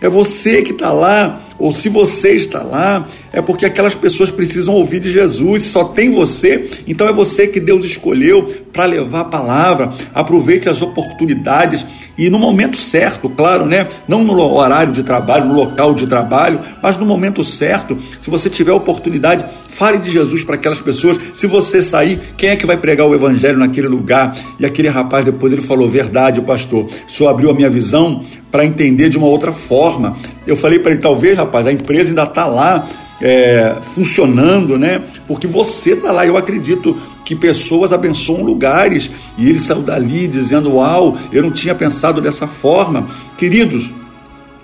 É 0.00 0.08
você 0.08 0.62
que 0.62 0.72
está 0.72 0.92
lá 0.92 1.42
ou 1.58 1.72
se 1.72 1.88
você 1.88 2.32
está 2.32 2.62
lá, 2.62 3.08
é 3.36 3.42
porque 3.42 3.66
aquelas 3.66 3.94
pessoas 3.94 4.30
precisam 4.30 4.72
ouvir 4.72 4.98
de 4.98 5.12
Jesus, 5.12 5.64
só 5.64 5.84
tem 5.84 6.10
você, 6.10 6.70
então 6.86 7.06
é 7.06 7.12
você 7.12 7.46
que 7.46 7.60
Deus 7.60 7.84
escolheu 7.84 8.50
para 8.72 8.86
levar 8.86 9.20
a 9.20 9.24
palavra. 9.24 9.92
Aproveite 10.14 10.70
as 10.70 10.80
oportunidades 10.80 11.84
e 12.16 12.30
no 12.30 12.38
momento 12.38 12.78
certo, 12.78 13.28
claro, 13.28 13.66
né? 13.66 13.88
Não 14.08 14.24
no 14.24 14.40
horário 14.40 14.90
de 14.90 15.02
trabalho, 15.02 15.44
no 15.44 15.54
local 15.54 15.92
de 15.92 16.06
trabalho, 16.06 16.60
mas 16.82 16.96
no 16.96 17.04
momento 17.04 17.44
certo, 17.44 17.98
se 18.22 18.30
você 18.30 18.48
tiver 18.48 18.72
oportunidade, 18.72 19.44
fale 19.68 19.98
de 19.98 20.10
Jesus 20.10 20.42
para 20.42 20.54
aquelas 20.54 20.80
pessoas. 20.80 21.18
Se 21.34 21.46
você 21.46 21.82
sair, 21.82 22.18
quem 22.38 22.48
é 22.48 22.56
que 22.56 22.64
vai 22.64 22.78
pregar 22.78 23.06
o 23.06 23.14
evangelho 23.14 23.58
naquele 23.58 23.86
lugar? 23.86 24.34
E 24.58 24.64
aquele 24.64 24.88
rapaz 24.88 25.26
depois 25.26 25.52
ele 25.52 25.60
falou: 25.60 25.90
"Verdade, 25.90 26.40
pastor. 26.40 26.86
Senhor 27.06 27.28
abriu 27.28 27.50
a 27.50 27.54
minha 27.54 27.68
visão 27.68 28.24
para 28.50 28.64
entender 28.64 29.10
de 29.10 29.18
uma 29.18 29.26
outra 29.26 29.52
forma. 29.52 30.16
Eu 30.46 30.56
falei 30.56 30.78
para 30.78 30.92
ele, 30.92 31.00
talvez, 31.02 31.36
rapaz, 31.36 31.66
a 31.66 31.72
empresa 31.72 32.08
ainda 32.08 32.22
está 32.22 32.46
lá 32.46 32.88
é, 33.20 33.76
funcionando, 33.82 34.78
né? 34.78 35.02
Porque 35.26 35.46
você 35.46 35.92
está 35.92 36.12
lá. 36.12 36.26
Eu 36.26 36.36
acredito 36.36 36.96
que 37.24 37.34
pessoas 37.34 37.92
abençoam 37.92 38.42
lugares. 38.42 39.10
E 39.38 39.48
ele 39.48 39.58
saiu 39.58 39.82
dali 39.82 40.26
dizendo: 40.26 40.74
Uau, 40.74 41.16
eu 41.32 41.42
não 41.42 41.50
tinha 41.50 41.74
pensado 41.74 42.20
dessa 42.20 42.46
forma. 42.46 43.08
Queridos, 43.36 43.90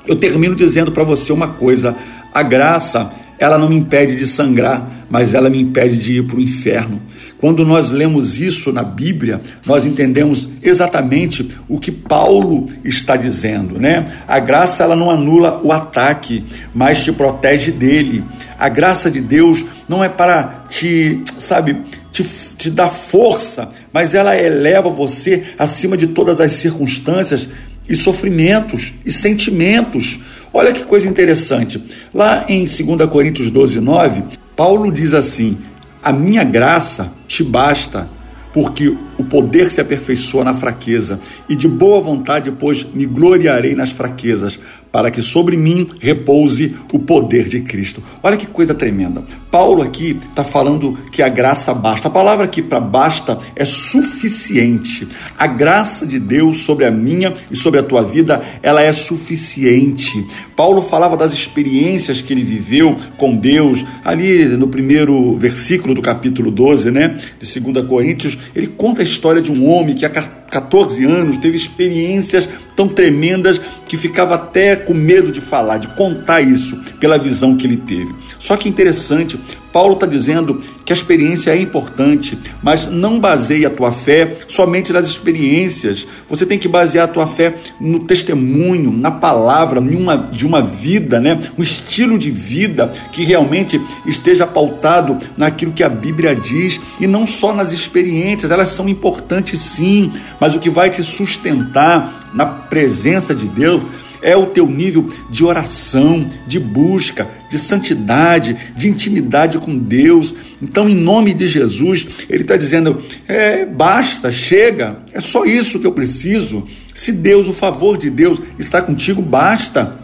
eu 0.06 0.16
termino 0.16 0.54
dizendo 0.54 0.92
para 0.92 1.04
você 1.04 1.32
uma 1.32 1.48
coisa: 1.48 1.96
a 2.32 2.42
graça, 2.42 3.10
ela 3.38 3.58
não 3.58 3.68
me 3.68 3.76
impede 3.76 4.16
de 4.16 4.26
sangrar, 4.26 5.06
mas 5.10 5.34
ela 5.34 5.50
me 5.50 5.60
impede 5.60 5.98
de 5.98 6.18
ir 6.18 6.22
para 6.24 6.36
o 6.36 6.40
inferno. 6.40 7.00
Quando 7.42 7.66
nós 7.66 7.90
lemos 7.90 8.38
isso 8.38 8.72
na 8.72 8.84
Bíblia, 8.84 9.40
nós 9.66 9.84
entendemos 9.84 10.48
exatamente 10.62 11.50
o 11.68 11.80
que 11.80 11.90
Paulo 11.90 12.68
está 12.84 13.16
dizendo, 13.16 13.80
né? 13.80 14.06
A 14.28 14.38
graça 14.38 14.84
ela 14.84 14.94
não 14.94 15.10
anula 15.10 15.60
o 15.64 15.72
ataque, 15.72 16.44
mas 16.72 17.02
te 17.02 17.10
protege 17.10 17.72
dele. 17.72 18.22
A 18.62 18.68
graça 18.68 19.10
de 19.10 19.20
Deus 19.20 19.64
não 19.88 20.04
é 20.04 20.08
para 20.08 20.66
te, 20.68 21.20
sabe, 21.36 21.78
te, 22.12 22.22
te 22.56 22.70
dar 22.70 22.90
força, 22.90 23.68
mas 23.92 24.14
ela 24.14 24.36
eleva 24.36 24.88
você 24.88 25.42
acima 25.58 25.96
de 25.96 26.06
todas 26.06 26.40
as 26.40 26.52
circunstâncias 26.52 27.48
e 27.88 27.96
sofrimentos 27.96 28.94
e 29.04 29.10
sentimentos. 29.10 30.20
Olha 30.54 30.72
que 30.72 30.84
coisa 30.84 31.08
interessante. 31.08 31.82
Lá 32.14 32.44
em 32.48 32.60
2 32.60 33.10
Coríntios 33.10 33.50
12, 33.50 33.80
9, 33.80 34.22
Paulo 34.54 34.92
diz 34.92 35.12
assim: 35.12 35.58
A 36.00 36.12
minha 36.12 36.44
graça 36.44 37.12
te 37.26 37.42
basta, 37.42 38.08
porque 38.54 38.96
o 39.18 39.24
poder 39.24 39.72
se 39.72 39.80
aperfeiçoa 39.80 40.44
na 40.44 40.54
fraqueza, 40.54 41.18
e 41.48 41.56
de 41.56 41.66
boa 41.66 42.00
vontade, 42.00 42.52
pois, 42.52 42.86
me 42.94 43.06
gloriarei 43.06 43.74
nas 43.74 43.90
fraquezas, 43.90 44.60
para 44.92 45.10
que 45.10 45.22
sobre 45.22 45.56
mim 45.56 45.88
repouse 45.98 46.76
o 46.92 46.98
poder 46.98 47.48
de 47.48 47.60
Cristo. 47.62 48.02
Olha 48.22 48.36
que 48.36 48.46
coisa 48.46 48.74
tremenda. 48.74 49.24
Paulo 49.50 49.82
aqui 49.82 50.18
está 50.28 50.44
falando 50.44 50.98
que 51.10 51.22
a 51.22 51.28
graça 51.28 51.72
basta. 51.72 52.08
A 52.08 52.10
palavra 52.10 52.44
aqui 52.44 52.60
para 52.60 52.78
basta 52.78 53.38
é 53.56 53.64
suficiente. 53.64 55.08
A 55.38 55.46
graça 55.46 56.06
de 56.06 56.18
Deus 56.18 56.58
sobre 56.58 56.84
a 56.84 56.90
minha 56.90 57.32
e 57.50 57.56
sobre 57.56 57.80
a 57.80 57.82
tua 57.82 58.02
vida, 58.02 58.42
ela 58.62 58.82
é 58.82 58.92
suficiente. 58.92 60.26
Paulo 60.54 60.82
falava 60.82 61.16
das 61.16 61.32
experiências 61.32 62.20
que 62.20 62.32
ele 62.32 62.44
viveu 62.44 62.96
com 63.16 63.34
Deus, 63.34 63.84
ali 64.04 64.44
no 64.44 64.68
primeiro 64.68 65.36
versículo 65.38 65.94
do 65.94 66.02
capítulo 66.02 66.50
12, 66.50 66.90
né, 66.90 67.16
de 67.40 67.60
2 67.60 67.86
Coríntios, 67.86 68.38
ele 68.54 68.66
conta 68.66 69.00
a 69.00 69.04
história 69.04 69.40
de 69.40 69.50
um 69.50 69.68
homem 69.68 69.94
que 69.94 70.04
há 70.04 70.10
14 70.52 71.02
anos 71.06 71.38
teve 71.38 71.56
experiências 71.56 72.46
tão 72.76 72.86
tremendas 72.86 73.58
que 73.88 73.96
ficava 73.96 74.34
até 74.34 74.76
com 74.76 74.92
medo 74.92 75.32
de 75.32 75.40
falar, 75.40 75.78
de 75.78 75.88
contar 75.88 76.42
isso, 76.42 76.76
pela 77.00 77.16
visão 77.16 77.56
que 77.56 77.66
ele 77.66 77.78
teve. 77.78 78.14
Só 78.38 78.54
que 78.54 78.68
interessante, 78.68 79.40
Paulo 79.72 79.94
está 79.94 80.06
dizendo 80.06 80.60
que 80.84 80.92
a 80.92 80.96
experiência 80.96 81.50
é 81.50 81.60
importante, 81.60 82.38
mas 82.62 82.86
não 82.86 83.18
baseie 83.18 83.64
a 83.64 83.70
tua 83.70 83.90
fé 83.90 84.36
somente 84.46 84.92
nas 84.92 85.06
experiências. 85.08 86.06
Você 86.28 86.44
tem 86.44 86.58
que 86.58 86.68
basear 86.68 87.04
a 87.04 87.12
tua 87.12 87.26
fé 87.26 87.54
no 87.80 88.00
testemunho, 88.00 88.92
na 88.92 89.10
palavra, 89.10 89.80
uma, 89.80 90.16
de 90.16 90.46
uma 90.46 90.60
vida, 90.60 91.18
né? 91.18 91.40
um 91.56 91.62
estilo 91.62 92.18
de 92.18 92.30
vida 92.30 92.92
que 93.12 93.24
realmente 93.24 93.80
esteja 94.06 94.46
pautado 94.46 95.18
naquilo 95.36 95.72
que 95.72 95.82
a 95.82 95.88
Bíblia 95.88 96.34
diz 96.34 96.80
e 97.00 97.06
não 97.06 97.26
só 97.26 97.54
nas 97.54 97.72
experiências. 97.72 98.50
Elas 98.50 98.70
são 98.70 98.88
importantes 98.88 99.60
sim, 99.60 100.12
mas 100.38 100.54
o 100.54 100.58
que 100.58 100.68
vai 100.68 100.90
te 100.90 101.02
sustentar 101.02 102.30
na 102.34 102.46
presença 102.46 103.34
de 103.34 103.46
Deus 103.48 103.82
é 104.22 104.36
o 104.36 104.46
teu 104.46 104.66
nível 104.66 105.10
de 105.30 105.44
oração, 105.44 106.28
de 106.46 106.58
busca, 106.60 107.28
de 107.50 107.58
santidade, 107.58 108.56
de 108.76 108.88
intimidade 108.88 109.58
com 109.58 109.76
Deus. 109.76 110.34
Então, 110.60 110.88
em 110.88 110.94
nome 110.94 111.34
de 111.34 111.46
Jesus, 111.46 112.06
ele 112.30 112.42
está 112.42 112.56
dizendo: 112.56 113.02
é, 113.26 113.66
basta, 113.66 114.30
chega, 114.30 115.00
é 115.12 115.20
só 115.20 115.44
isso 115.44 115.80
que 115.80 115.86
eu 115.86 115.92
preciso. 115.92 116.66
Se 116.94 117.10
Deus, 117.10 117.48
o 117.48 117.52
favor 117.52 117.98
de 117.98 118.08
Deus 118.08 118.40
está 118.58 118.80
contigo, 118.80 119.20
basta. 119.20 120.01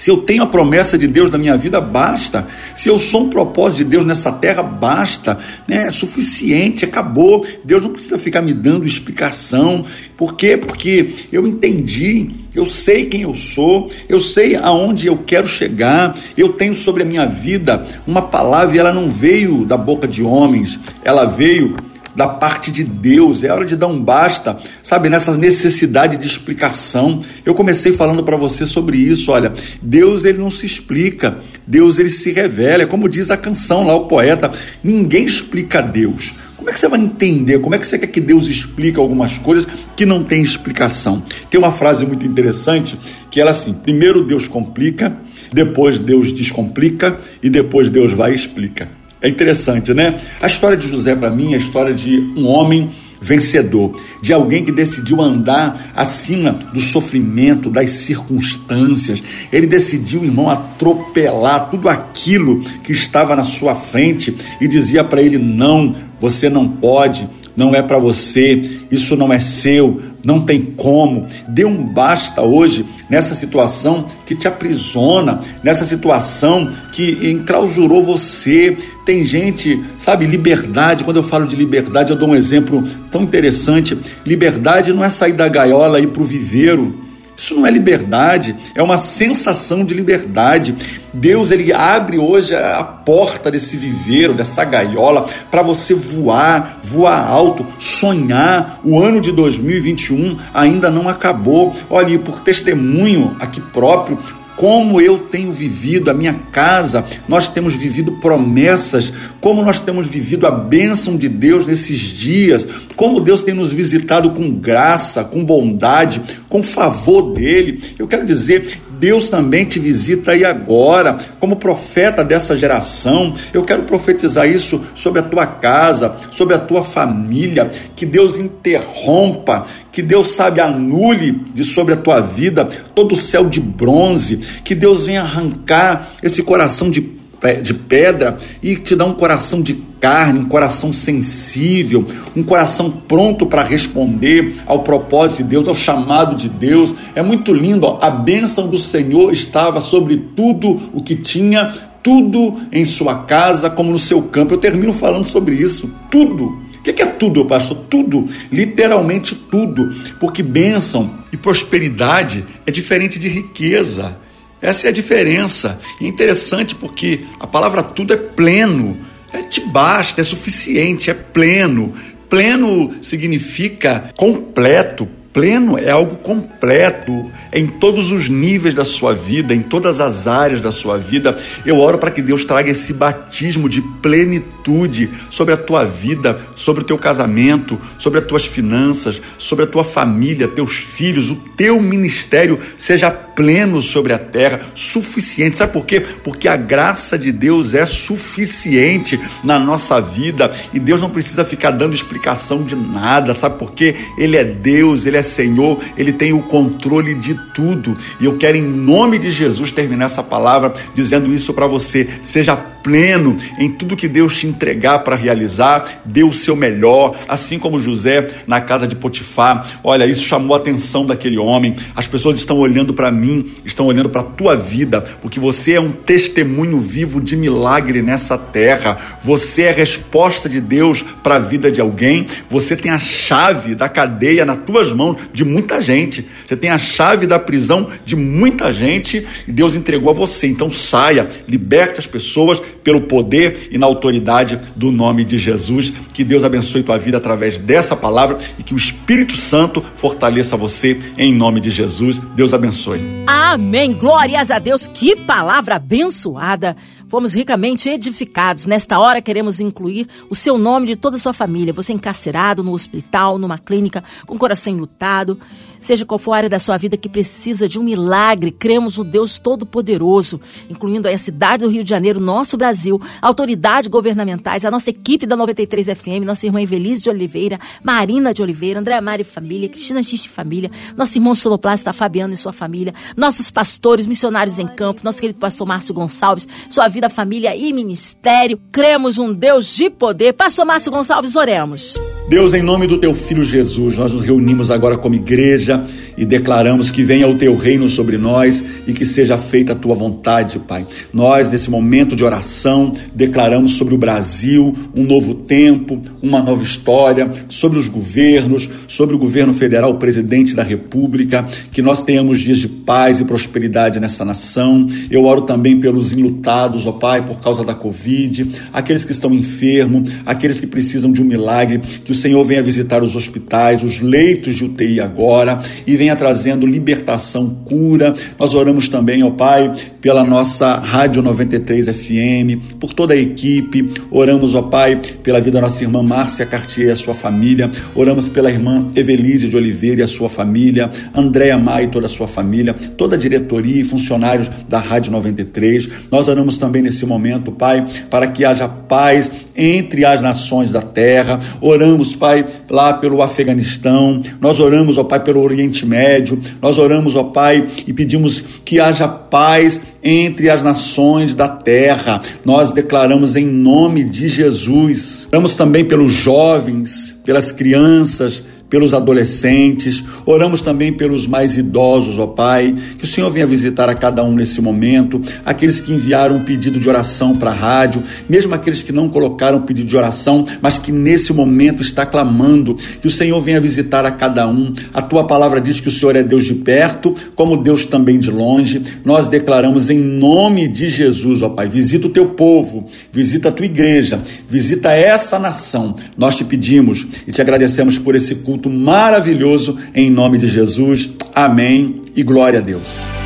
Se 0.00 0.10
eu 0.10 0.16
tenho 0.16 0.42
a 0.42 0.46
promessa 0.46 0.96
de 0.96 1.06
Deus 1.06 1.30
na 1.30 1.36
minha 1.36 1.58
vida, 1.58 1.78
basta. 1.78 2.48
Se 2.74 2.88
eu 2.88 2.98
sou 2.98 3.24
um 3.24 3.28
propósito 3.28 3.78
de 3.80 3.84
Deus 3.84 4.06
nessa 4.06 4.32
terra, 4.32 4.62
basta. 4.62 5.38
Né? 5.68 5.88
É 5.88 5.90
suficiente, 5.90 6.86
acabou. 6.86 7.44
Deus 7.62 7.82
não 7.82 7.90
precisa 7.90 8.16
ficar 8.16 8.40
me 8.40 8.54
dando 8.54 8.86
explicação. 8.86 9.84
Por 10.16 10.36
quê? 10.36 10.56
Porque 10.56 11.10
eu 11.30 11.46
entendi, 11.46 12.30
eu 12.54 12.64
sei 12.64 13.04
quem 13.04 13.20
eu 13.20 13.34
sou, 13.34 13.90
eu 14.08 14.20
sei 14.20 14.56
aonde 14.56 15.06
eu 15.06 15.18
quero 15.18 15.46
chegar, 15.46 16.16
eu 16.34 16.54
tenho 16.54 16.74
sobre 16.74 17.02
a 17.02 17.06
minha 17.06 17.26
vida 17.26 17.84
uma 18.06 18.22
palavra 18.22 18.74
e 18.74 18.78
ela 18.78 18.94
não 18.94 19.10
veio 19.10 19.66
da 19.66 19.76
boca 19.76 20.08
de 20.08 20.22
homens, 20.22 20.78
ela 21.04 21.26
veio 21.26 21.76
da 22.14 22.26
parte 22.26 22.70
de 22.70 22.84
Deus. 22.84 23.42
É 23.44 23.52
hora 23.52 23.64
de 23.64 23.76
dar 23.76 23.86
um 23.86 24.02
basta, 24.02 24.58
sabe, 24.82 25.08
nessa 25.08 25.36
necessidade 25.36 26.16
de 26.16 26.26
explicação. 26.26 27.20
Eu 27.44 27.54
comecei 27.54 27.92
falando 27.92 28.22
para 28.22 28.36
você 28.36 28.66
sobre 28.66 28.96
isso. 28.96 29.30
Olha, 29.30 29.52
Deus 29.82 30.24
ele 30.24 30.38
não 30.38 30.50
se 30.50 30.66
explica, 30.66 31.38
Deus 31.66 31.98
ele 31.98 32.10
se 32.10 32.32
revela. 32.32 32.82
É 32.82 32.86
como 32.86 33.08
diz 33.08 33.30
a 33.30 33.36
canção 33.36 33.86
lá, 33.86 33.94
o 33.94 34.06
poeta: 34.06 34.50
ninguém 34.82 35.24
explica 35.24 35.80
Deus. 35.80 36.34
Como 36.60 36.68
é 36.68 36.74
que 36.74 36.78
você 36.78 36.88
vai 36.88 37.00
entender? 37.00 37.58
Como 37.60 37.74
é 37.74 37.78
que 37.78 37.86
você 37.86 37.98
quer 37.98 38.08
que 38.08 38.20
Deus 38.20 38.46
explique 38.46 38.98
algumas 38.98 39.38
coisas 39.38 39.66
que 39.96 40.04
não 40.04 40.22
tem 40.22 40.42
explicação? 40.42 41.22
Tem 41.50 41.58
uma 41.58 41.72
frase 41.72 42.04
muito 42.04 42.26
interessante 42.26 42.98
que 43.30 43.40
ela 43.40 43.50
assim: 43.50 43.72
primeiro 43.72 44.22
Deus 44.22 44.46
complica, 44.46 45.16
depois 45.50 45.98
Deus 45.98 46.32
descomplica 46.34 47.18
e 47.42 47.48
depois 47.48 47.88
Deus 47.88 48.12
vai 48.12 48.32
e 48.32 48.34
explica. 48.34 48.99
É 49.22 49.28
interessante, 49.28 49.92
né? 49.92 50.16
A 50.40 50.46
história 50.46 50.76
de 50.76 50.88
José, 50.88 51.14
para 51.14 51.30
mim, 51.30 51.52
é 51.52 51.56
a 51.56 51.58
história 51.58 51.92
de 51.92 52.18
um 52.36 52.46
homem 52.46 52.90
vencedor, 53.20 54.00
de 54.22 54.32
alguém 54.32 54.64
que 54.64 54.72
decidiu 54.72 55.20
andar 55.20 55.92
acima 55.94 56.52
do 56.72 56.80
sofrimento, 56.80 57.68
das 57.68 57.90
circunstâncias. 57.90 59.22
Ele 59.52 59.66
decidiu, 59.66 60.24
irmão, 60.24 60.48
atropelar 60.48 61.68
tudo 61.70 61.88
aquilo 61.88 62.62
que 62.82 62.92
estava 62.92 63.36
na 63.36 63.44
sua 63.44 63.74
frente 63.74 64.34
e 64.60 64.66
dizia 64.66 65.04
para 65.04 65.20
ele: 65.20 65.36
não, 65.36 65.94
você 66.18 66.48
não 66.48 66.66
pode, 66.66 67.28
não 67.54 67.74
é 67.74 67.82
para 67.82 67.98
você, 67.98 68.80
isso 68.90 69.14
não 69.16 69.30
é 69.30 69.38
seu, 69.38 70.00
não 70.24 70.40
tem 70.40 70.62
como. 70.62 71.26
Dê 71.48 71.64
um 71.64 71.82
basta 71.82 72.42
hoje 72.42 72.86
nessa 73.08 73.34
situação 73.34 74.06
que 74.26 74.34
te 74.34 74.46
aprisiona, 74.46 75.40
nessa 75.62 75.84
situação 75.84 76.70
que 76.92 77.30
enclausurou 77.30 78.02
você. 78.02 78.76
Tem 79.04 79.24
gente, 79.24 79.82
sabe, 79.98 80.26
liberdade. 80.26 81.04
Quando 81.04 81.16
eu 81.16 81.22
falo 81.22 81.46
de 81.46 81.56
liberdade, 81.56 82.10
eu 82.10 82.16
dou 82.16 82.30
um 82.30 82.36
exemplo 82.36 82.84
tão 83.10 83.22
interessante. 83.22 83.98
Liberdade 84.24 84.92
não 84.92 85.04
é 85.04 85.10
sair 85.10 85.32
da 85.32 85.48
gaiola 85.48 86.00
e 86.00 86.04
ir 86.04 86.08
para 86.08 86.22
o 86.22 86.26
viveiro. 86.26 87.09
Isso 87.40 87.54
não 87.54 87.66
é 87.66 87.70
liberdade, 87.70 88.54
é 88.74 88.82
uma 88.82 88.98
sensação 88.98 89.82
de 89.82 89.94
liberdade. 89.94 90.76
Deus 91.10 91.50
ele 91.50 91.72
abre 91.72 92.18
hoje 92.18 92.54
a 92.54 92.84
porta 92.84 93.50
desse 93.50 93.78
viveiro, 93.78 94.34
dessa 94.34 94.62
gaiola, 94.62 95.24
para 95.50 95.62
você 95.62 95.94
voar, 95.94 96.78
voar 96.82 97.26
alto, 97.26 97.66
sonhar. 97.78 98.78
O 98.84 99.00
ano 99.00 99.22
de 99.22 99.32
2021 99.32 100.36
ainda 100.52 100.90
não 100.90 101.08
acabou. 101.08 101.74
Olhe, 101.88 102.18
por 102.18 102.40
testemunho 102.40 103.34
aqui 103.40 103.58
próprio, 103.58 104.18
como 104.60 105.00
eu 105.00 105.16
tenho 105.20 105.50
vivido 105.50 106.10
a 106.10 106.14
minha 106.14 106.34
casa, 106.52 107.02
nós 107.26 107.48
temos 107.48 107.72
vivido 107.72 108.12
promessas, 108.20 109.10
como 109.40 109.62
nós 109.62 109.80
temos 109.80 110.06
vivido 110.06 110.46
a 110.46 110.50
bênção 110.50 111.16
de 111.16 111.30
Deus 111.30 111.66
nesses 111.66 111.98
dias, 111.98 112.68
como 112.94 113.22
Deus 113.22 113.42
tem 113.42 113.54
nos 113.54 113.72
visitado 113.72 114.32
com 114.32 114.52
graça, 114.52 115.24
com 115.24 115.42
bondade, 115.42 116.20
com 116.46 116.62
favor 116.62 117.32
dele. 117.32 117.80
Eu 117.98 118.06
quero 118.06 118.26
dizer, 118.26 118.78
Deus 119.00 119.30
também 119.30 119.64
te 119.64 119.78
visita 119.78 120.32
aí 120.32 120.44
agora, 120.44 121.16
como 121.40 121.56
profeta 121.56 122.22
dessa 122.22 122.54
geração. 122.54 123.34
Eu 123.52 123.64
quero 123.64 123.84
profetizar 123.84 124.46
isso 124.46 124.78
sobre 124.94 125.20
a 125.20 125.22
tua 125.22 125.46
casa, 125.46 126.16
sobre 126.32 126.54
a 126.54 126.58
tua 126.58 126.82
família. 126.82 127.70
Que 127.96 128.04
Deus 128.04 128.36
interrompa, 128.36 129.64
que 129.90 130.02
Deus, 130.02 130.32
sabe, 130.32 130.60
anule 130.60 131.32
de 131.54 131.64
sobre 131.64 131.94
a 131.94 131.96
tua 131.96 132.20
vida 132.20 132.68
todo 132.94 133.12
o 133.12 133.16
céu 133.16 133.48
de 133.48 133.58
bronze. 133.58 134.36
Que 134.62 134.74
Deus 134.74 135.06
venha 135.06 135.22
arrancar 135.22 136.10
esse 136.22 136.42
coração 136.42 136.90
de 136.90 137.18
de 137.62 137.72
pedra 137.72 138.36
e 138.62 138.76
te 138.76 138.94
dá 138.94 139.06
um 139.06 139.14
coração 139.14 139.62
de 139.62 139.72
carne, 140.00 140.40
um 140.40 140.46
coração 140.46 140.92
sensível, 140.92 142.06
um 142.34 142.42
coração 142.42 142.90
pronto 142.90 143.44
para 143.44 143.62
responder 143.62 144.56
ao 144.66 144.80
propósito 144.80 145.38
de 145.38 145.50
Deus, 145.50 145.68
ao 145.68 145.74
chamado 145.74 146.34
de 146.34 146.48
Deus. 146.48 146.94
É 147.14 147.22
muito 147.22 147.52
lindo, 147.52 147.86
ó. 147.86 147.98
a 148.00 148.10
bênção 148.10 148.66
do 148.66 148.78
Senhor 148.78 149.32
estava 149.32 149.80
sobre 149.80 150.16
tudo 150.34 150.90
o 150.94 151.02
que 151.02 151.14
tinha, 151.14 151.72
tudo 152.02 152.56
em 152.72 152.84
sua 152.84 153.24
casa, 153.24 153.68
como 153.68 153.92
no 153.92 153.98
seu 153.98 154.22
campo. 154.22 154.54
Eu 154.54 154.58
termino 154.58 154.92
falando 154.92 155.26
sobre 155.26 155.54
isso, 155.54 155.94
tudo. 156.10 156.70
O 156.78 156.82
que 156.82 157.02
é 157.02 157.06
tudo, 157.06 157.44
pastor? 157.44 157.76
Tudo, 157.90 158.26
literalmente 158.50 159.34
tudo, 159.34 159.94
porque 160.18 160.42
bênção 160.42 161.10
e 161.30 161.36
prosperidade 161.36 162.42
é 162.66 162.70
diferente 162.70 163.18
de 163.18 163.28
riqueza. 163.28 164.16
Essa 164.62 164.86
é 164.86 164.90
a 164.90 164.92
diferença. 164.92 165.78
E 166.00 166.06
é 166.06 166.08
interessante 166.08 166.74
porque 166.74 167.20
a 167.38 167.46
palavra 167.46 167.82
tudo 167.82 168.14
é 168.14 168.16
pleno, 168.16 168.96
é 169.32 169.42
te 169.42 169.60
basta, 169.60 170.20
é 170.20 170.24
suficiente, 170.24 171.10
é 171.10 171.14
pleno. 171.14 171.94
Pleno 172.28 172.94
significa 173.00 174.12
completo, 174.16 175.08
Pleno 175.32 175.78
é 175.78 175.90
algo 175.90 176.16
completo 176.16 177.30
em 177.52 177.64
todos 177.64 178.10
os 178.10 178.28
níveis 178.28 178.74
da 178.74 178.84
sua 178.84 179.14
vida, 179.14 179.54
em 179.54 179.62
todas 179.62 180.00
as 180.00 180.26
áreas 180.26 180.60
da 180.60 180.72
sua 180.72 180.98
vida. 180.98 181.38
Eu 181.64 181.78
oro 181.78 181.98
para 181.98 182.10
que 182.10 182.20
Deus 182.20 182.44
traga 182.44 182.70
esse 182.70 182.92
batismo 182.92 183.68
de 183.68 183.80
plenitude 183.80 185.08
sobre 185.30 185.54
a 185.54 185.56
tua 185.56 185.84
vida, 185.84 186.40
sobre 186.56 186.82
o 186.82 186.84
teu 186.84 186.98
casamento, 186.98 187.80
sobre 187.96 188.18
as 188.18 188.26
tuas 188.26 188.44
finanças, 188.44 189.20
sobre 189.38 189.64
a 189.64 189.68
tua 189.68 189.84
família, 189.84 190.48
teus 190.48 190.74
filhos, 190.74 191.30
o 191.30 191.36
teu 191.56 191.80
ministério 191.80 192.58
seja 192.76 193.08
pleno 193.40 193.80
sobre 193.80 194.12
a 194.12 194.18
terra, 194.18 194.62
suficiente. 194.74 195.56
Sabe 195.56 195.72
por 195.72 195.86
quê? 195.86 196.00
Porque 196.00 196.48
a 196.48 196.56
graça 196.56 197.16
de 197.16 197.30
Deus 197.30 197.72
é 197.72 197.86
suficiente 197.86 199.20
na 199.44 199.60
nossa 199.60 200.00
vida 200.00 200.50
e 200.74 200.80
Deus 200.80 201.00
não 201.00 201.08
precisa 201.08 201.44
ficar 201.44 201.70
dando 201.70 201.94
explicação 201.94 202.64
de 202.64 202.74
nada. 202.74 203.32
Sabe 203.32 203.58
por 203.58 203.72
quê? 203.72 203.94
Ele 204.18 204.36
é 204.36 204.44
Deus, 204.44 205.06
ele 205.06 205.16
é 205.16 205.20
é 205.20 205.22
Senhor, 205.22 205.78
Ele 205.96 206.12
tem 206.12 206.32
o 206.32 206.42
controle 206.42 207.14
de 207.14 207.34
tudo. 207.54 207.96
E 208.18 208.24
eu 208.24 208.36
quero, 208.36 208.56
em 208.56 208.62
nome 208.62 209.18
de 209.18 209.30
Jesus, 209.30 209.70
terminar 209.70 210.06
essa 210.06 210.22
palavra 210.22 210.74
dizendo 210.94 211.32
isso 211.32 211.54
para 211.54 211.66
você. 211.66 212.08
Seja 212.24 212.56
pleno 212.56 213.36
em 213.58 213.70
tudo 213.70 213.96
que 213.96 214.08
Deus 214.08 214.38
te 214.38 214.46
entregar 214.46 215.00
para 215.00 215.14
realizar, 215.14 216.00
dê 216.04 216.24
o 216.24 216.32
seu 216.32 216.56
melhor, 216.56 217.16
assim 217.28 217.58
como 217.58 217.80
José 217.80 218.28
na 218.46 218.60
casa 218.60 218.86
de 218.88 218.96
Potifar. 218.96 219.80
Olha, 219.84 220.06
isso 220.06 220.22
chamou 220.22 220.56
a 220.56 220.58
atenção 220.58 221.06
daquele 221.06 221.38
homem. 221.38 221.76
As 221.94 222.06
pessoas 222.06 222.36
estão 222.36 222.58
olhando 222.58 222.94
para 222.94 223.10
mim 223.10 223.29
mim, 223.30 223.52
estão 223.64 223.86
olhando 223.86 224.08
para 224.08 224.22
a 224.22 224.24
tua 224.24 224.56
vida, 224.56 225.00
porque 225.22 225.38
você 225.38 225.74
é 225.74 225.80
um 225.80 225.92
testemunho 225.92 226.78
vivo 226.78 227.20
de 227.20 227.36
milagre 227.36 228.02
nessa 228.02 228.36
terra. 228.36 229.18
Você 229.22 229.62
é 229.62 229.70
a 229.70 229.74
resposta 229.74 230.48
de 230.48 230.60
Deus 230.60 231.04
para 231.22 231.36
a 231.36 231.38
vida 231.38 231.70
de 231.70 231.80
alguém. 231.80 232.26
Você 232.48 232.76
tem 232.76 232.90
a 232.90 232.98
chave 232.98 233.74
da 233.74 233.88
cadeia 233.88 234.44
nas 234.44 234.58
tuas 234.64 234.92
mãos 234.92 235.16
de 235.32 235.44
muita 235.44 235.80
gente. 235.80 236.26
Você 236.46 236.56
tem 236.56 236.70
a 236.70 236.78
chave 236.78 237.26
da 237.26 237.38
prisão 237.38 237.88
de 238.04 238.16
muita 238.16 238.72
gente 238.72 239.26
e 239.46 239.52
Deus 239.52 239.74
entregou 239.74 240.10
a 240.10 240.14
você. 240.14 240.46
Então 240.46 240.72
saia, 240.72 241.28
liberte 241.46 242.00
as 242.00 242.06
pessoas 242.06 242.60
pelo 242.82 243.02
poder 243.02 243.68
e 243.70 243.78
na 243.78 243.86
autoridade 243.86 244.58
do 244.74 244.90
nome 244.90 245.24
de 245.24 245.38
Jesus. 245.38 245.92
Que 246.12 246.24
Deus 246.24 246.44
abençoe 246.44 246.82
tua 246.82 246.98
vida 246.98 247.18
através 247.18 247.58
dessa 247.58 247.94
palavra 247.94 248.38
e 248.58 248.62
que 248.62 248.74
o 248.74 248.76
Espírito 248.76 249.36
Santo 249.36 249.84
fortaleça 249.96 250.56
você 250.56 250.98
em 251.16 251.32
nome 251.32 251.60
de 251.60 251.70
Jesus. 251.70 252.18
Deus 252.34 252.54
abençoe. 252.54 253.19
Amém. 253.26 253.92
Glórias 253.92 254.50
a 254.50 254.58
Deus. 254.58 254.86
Que 254.86 255.16
palavra 255.16 255.76
abençoada. 255.76 256.76
Fomos 257.08 257.34
ricamente 257.34 257.88
edificados. 257.88 258.66
Nesta 258.66 258.98
hora 258.98 259.20
queremos 259.20 259.58
incluir 259.58 260.06
o 260.28 260.34
seu 260.34 260.56
nome 260.56 260.86
de 260.86 260.96
toda 260.96 261.16
a 261.16 261.18
sua 261.18 261.32
família. 261.32 261.72
Você 261.72 261.92
encarcerado 261.92 262.62
no 262.62 262.72
hospital, 262.72 263.38
numa 263.38 263.58
clínica, 263.58 264.04
com 264.26 264.36
o 264.36 264.38
coração 264.38 264.72
enlutado. 264.72 265.38
Seja 265.80 266.04
qual 266.04 266.18
for 266.18 266.34
a 266.34 266.36
área 266.36 266.48
da 266.48 266.58
sua 266.58 266.76
vida 266.76 266.96
que 266.96 267.08
precisa 267.08 267.66
de 267.66 267.78
um 267.78 267.82
milagre, 267.82 268.50
cremos 268.50 268.98
no 268.98 269.04
Deus 269.04 269.38
Todo-Poderoso, 269.38 270.38
incluindo 270.68 271.08
a 271.08 271.16
cidade 271.16 271.64
do 271.64 271.70
Rio 271.70 271.82
de 271.82 271.88
Janeiro, 271.88 272.20
nosso 272.20 272.56
Brasil, 272.58 273.00
autoridades 273.22 273.88
governamentais, 273.88 274.64
a 274.64 274.70
nossa 274.70 274.90
equipe 274.90 275.26
da 275.26 275.34
93 275.34 275.86
FM, 275.86 276.24
nossa 276.24 276.44
irmã 276.44 276.60
Evelise 276.60 277.04
de 277.04 277.10
Oliveira, 277.10 277.58
Marina 277.82 278.34
de 278.34 278.42
Oliveira, 278.42 278.78
André 278.78 279.00
Mari 279.00 279.24
Família, 279.24 279.70
Cristina 279.70 280.02
X 280.02 280.20
de 280.20 280.28
Família, 280.28 280.70
nosso 280.96 281.16
irmão 281.16 281.34
Sonoplasta 281.34 281.92
Fabiano 281.94 282.34
e 282.34 282.36
sua 282.36 282.52
família, 282.52 282.92
nossos 283.16 283.50
pastores, 283.50 284.06
missionários 284.06 284.58
em 284.58 284.66
campo, 284.66 285.00
nosso 285.02 285.20
querido 285.20 285.38
pastor 285.38 285.66
Márcio 285.66 285.94
Gonçalves, 285.94 286.46
sua 286.68 286.88
vida, 286.88 287.08
família 287.08 287.56
e 287.56 287.72
ministério. 287.72 288.60
Cremos 288.70 289.16
um 289.16 289.32
Deus 289.32 289.74
de 289.76 289.88
poder. 289.88 290.34
Pastor 290.34 290.66
Márcio 290.66 290.92
Gonçalves, 290.92 291.36
oremos. 291.36 291.94
Deus, 292.28 292.52
em 292.52 292.62
nome 292.62 292.86
do 292.86 292.98
teu 292.98 293.14
filho 293.14 293.44
Jesus, 293.44 293.96
nós 293.96 294.12
nos 294.12 294.22
reunimos 294.22 294.70
agora 294.70 294.98
como 294.98 295.14
igreja 295.14 295.69
e 296.16 296.24
declaramos 296.24 296.90
que 296.90 297.02
venha 297.02 297.28
o 297.28 297.34
teu 297.34 297.56
reino 297.56 297.88
sobre 297.88 298.18
nós 298.18 298.62
e 298.86 298.92
que 298.92 299.04
seja 299.04 299.36
feita 299.38 299.72
a 299.72 299.76
tua 299.76 299.94
vontade, 299.94 300.58
Pai. 300.58 300.86
Nós, 301.12 301.50
nesse 301.50 301.70
momento 301.70 302.16
de 302.16 302.24
oração, 302.24 302.92
declaramos 303.14 303.72
sobre 303.72 303.94
o 303.94 303.98
Brasil 303.98 304.74
um 304.94 305.04
novo 305.04 305.34
tempo, 305.34 306.00
uma 306.22 306.42
nova 306.42 306.62
história, 306.62 307.30
sobre 307.48 307.78
os 307.78 307.88
governos, 307.88 308.68
sobre 308.88 309.14
o 309.14 309.18
governo 309.18 309.54
federal, 309.54 309.90
o 309.90 309.98
presidente 309.98 310.54
da 310.54 310.62
República, 310.62 311.46
que 311.72 311.82
nós 311.82 312.02
tenhamos 312.02 312.40
dias 312.40 312.58
de 312.58 312.68
paz 312.68 313.20
e 313.20 313.24
prosperidade 313.24 314.00
nessa 314.00 314.24
nação. 314.24 314.86
Eu 315.10 315.24
oro 315.24 315.42
também 315.42 315.78
pelos 315.80 316.12
enlutados, 316.12 316.86
ó 316.86 316.92
Pai, 316.92 317.24
por 317.24 317.40
causa 317.40 317.64
da 317.64 317.74
Covid, 317.74 318.50
aqueles 318.72 319.04
que 319.04 319.12
estão 319.12 319.32
enfermos, 319.32 320.10
aqueles 320.26 320.60
que 320.60 320.66
precisam 320.66 321.12
de 321.12 321.22
um 321.22 321.24
milagre, 321.24 321.78
que 322.04 322.12
o 322.12 322.14
Senhor 322.14 322.44
venha 322.44 322.62
visitar 322.62 323.02
os 323.02 323.16
hospitais, 323.16 323.82
os 323.82 324.00
leitos 324.00 324.56
de 324.56 324.64
UTI 324.64 325.00
agora 325.00 325.59
e 325.86 325.96
venha 325.96 326.16
trazendo 326.16 326.66
libertação, 326.66 327.56
cura. 327.64 328.14
Nós 328.38 328.54
oramos 328.54 328.88
também, 328.88 329.22
ó 329.22 329.30
Pai, 329.30 329.74
pela 330.00 330.24
nossa 330.24 330.76
Rádio 330.76 331.22
93 331.22 331.86
FM, 331.86 332.78
por 332.78 332.92
toda 332.92 333.14
a 333.14 333.16
equipe. 333.16 333.92
Oramos, 334.10 334.54
ó 334.54 334.62
Pai, 334.62 335.00
pela 335.22 335.40
vida 335.40 335.60
da 335.60 335.62
nossa 335.62 335.82
irmã 335.82 336.02
Márcia 336.02 336.46
Cartier 336.46 336.88
e 336.88 336.92
a 336.92 336.96
sua 336.96 337.14
família. 337.14 337.70
Oramos 337.94 338.28
pela 338.28 338.50
irmã 338.50 338.90
Evelise 338.94 339.48
de 339.48 339.56
Oliveira 339.56 340.00
e 340.00 340.04
a 340.04 340.06
sua 340.06 340.28
família, 340.28 340.90
Andréa 341.14 341.58
Mai 341.58 341.84
e 341.84 341.88
toda 341.88 342.06
a 342.06 342.08
sua 342.08 342.28
família, 342.28 342.74
toda 342.96 343.16
a 343.16 343.18
diretoria 343.18 343.80
e 343.80 343.84
funcionários 343.84 344.48
da 344.68 344.78
Rádio 344.78 345.12
93. 345.12 345.88
Nós 346.10 346.28
oramos 346.28 346.56
também 346.56 346.82
nesse 346.82 347.04
momento, 347.06 347.52
Pai, 347.52 347.86
para 348.08 348.26
que 348.26 348.44
haja 348.44 348.68
paz 348.68 349.30
entre 349.56 350.04
as 350.04 350.22
nações 350.22 350.72
da 350.72 350.82
terra. 350.82 351.38
Oramos, 351.60 352.14
Pai, 352.14 352.44
lá 352.68 352.94
pelo 352.94 353.22
Afeganistão. 353.22 354.22
Nós 354.40 354.58
oramos, 354.58 354.96
ó 354.98 355.04
Pai, 355.04 355.20
pelo 355.22 355.40
Oriente 355.50 355.84
Médio. 355.86 356.40
Nós 356.60 356.78
oramos, 356.78 357.14
ó 357.16 357.24
Pai, 357.24 357.66
e 357.86 357.92
pedimos 357.92 358.42
que 358.64 358.80
haja 358.80 359.06
paz 359.06 359.80
entre 360.02 360.48
as 360.48 360.62
nações 360.62 361.34
da 361.34 361.48
terra. 361.48 362.22
Nós 362.44 362.70
declaramos 362.70 363.36
em 363.36 363.46
nome 363.46 364.04
de 364.04 364.28
Jesus. 364.28 365.26
Oramos 365.30 365.54
também 365.56 365.84
pelos 365.84 366.12
jovens, 366.12 367.16
pelas 367.24 367.52
crianças, 367.52 368.42
pelos 368.70 368.94
adolescentes, 368.94 370.02
oramos 370.24 370.62
também 370.62 370.92
pelos 370.92 371.26
mais 371.26 371.56
idosos, 371.56 372.18
ó 372.18 372.26
Pai, 372.28 372.74
que 372.96 373.04
o 373.04 373.06
Senhor 373.06 373.28
venha 373.28 373.46
visitar 373.46 373.88
a 373.88 373.94
cada 373.94 374.22
um 374.22 374.32
nesse 374.32 374.62
momento, 374.62 375.20
aqueles 375.44 375.80
que 375.80 375.92
enviaram 375.92 376.36
um 376.36 376.44
pedido 376.44 376.78
de 376.78 376.88
oração 376.88 377.34
para 377.34 377.50
a 377.50 377.54
rádio, 377.54 378.02
mesmo 378.28 378.54
aqueles 378.54 378.80
que 378.80 378.92
não 378.92 379.08
colocaram 379.08 379.62
pedido 379.62 379.88
de 379.88 379.96
oração, 379.96 380.44
mas 380.62 380.78
que 380.78 380.92
nesse 380.92 381.32
momento 381.32 381.82
está 381.82 382.06
clamando, 382.06 382.76
que 383.00 383.08
o 383.08 383.10
Senhor 383.10 383.40
venha 383.40 383.60
visitar 383.60 384.06
a 384.06 384.10
cada 384.12 384.46
um. 384.46 384.72
A 384.94 385.02
tua 385.02 385.24
palavra 385.24 385.60
diz 385.60 385.80
que 385.80 385.88
o 385.88 385.90
Senhor 385.90 386.14
é 386.14 386.22
Deus 386.22 386.44
de 386.44 386.54
perto, 386.54 387.14
como 387.34 387.56
Deus 387.56 387.84
também 387.84 388.20
de 388.20 388.30
longe. 388.30 388.82
Nós 389.04 389.26
declaramos 389.26 389.90
em 389.90 389.98
nome 389.98 390.68
de 390.68 390.88
Jesus, 390.88 391.42
ó 391.42 391.48
Pai, 391.48 391.68
visita 391.68 392.06
o 392.06 392.10
teu 392.10 392.30
povo, 392.30 392.86
visita 393.12 393.48
a 393.48 393.52
tua 393.52 393.66
igreja, 393.66 394.22
visita 394.48 394.92
essa 394.92 395.38
nação. 395.38 395.96
Nós 396.16 396.36
te 396.36 396.44
pedimos 396.44 397.04
e 397.26 397.32
te 397.32 397.40
agradecemos 397.40 397.98
por 397.98 398.14
esse 398.14 398.36
culto 398.36 398.59
culto 398.60 398.68
maravilhoso 398.68 399.78
em 399.94 400.10
nome 400.10 400.36
de 400.36 400.46
Jesus. 400.46 401.10
Amém 401.34 402.02
e 402.14 402.22
glória 402.22 402.58
a 402.58 402.62
Deus. 402.62 403.19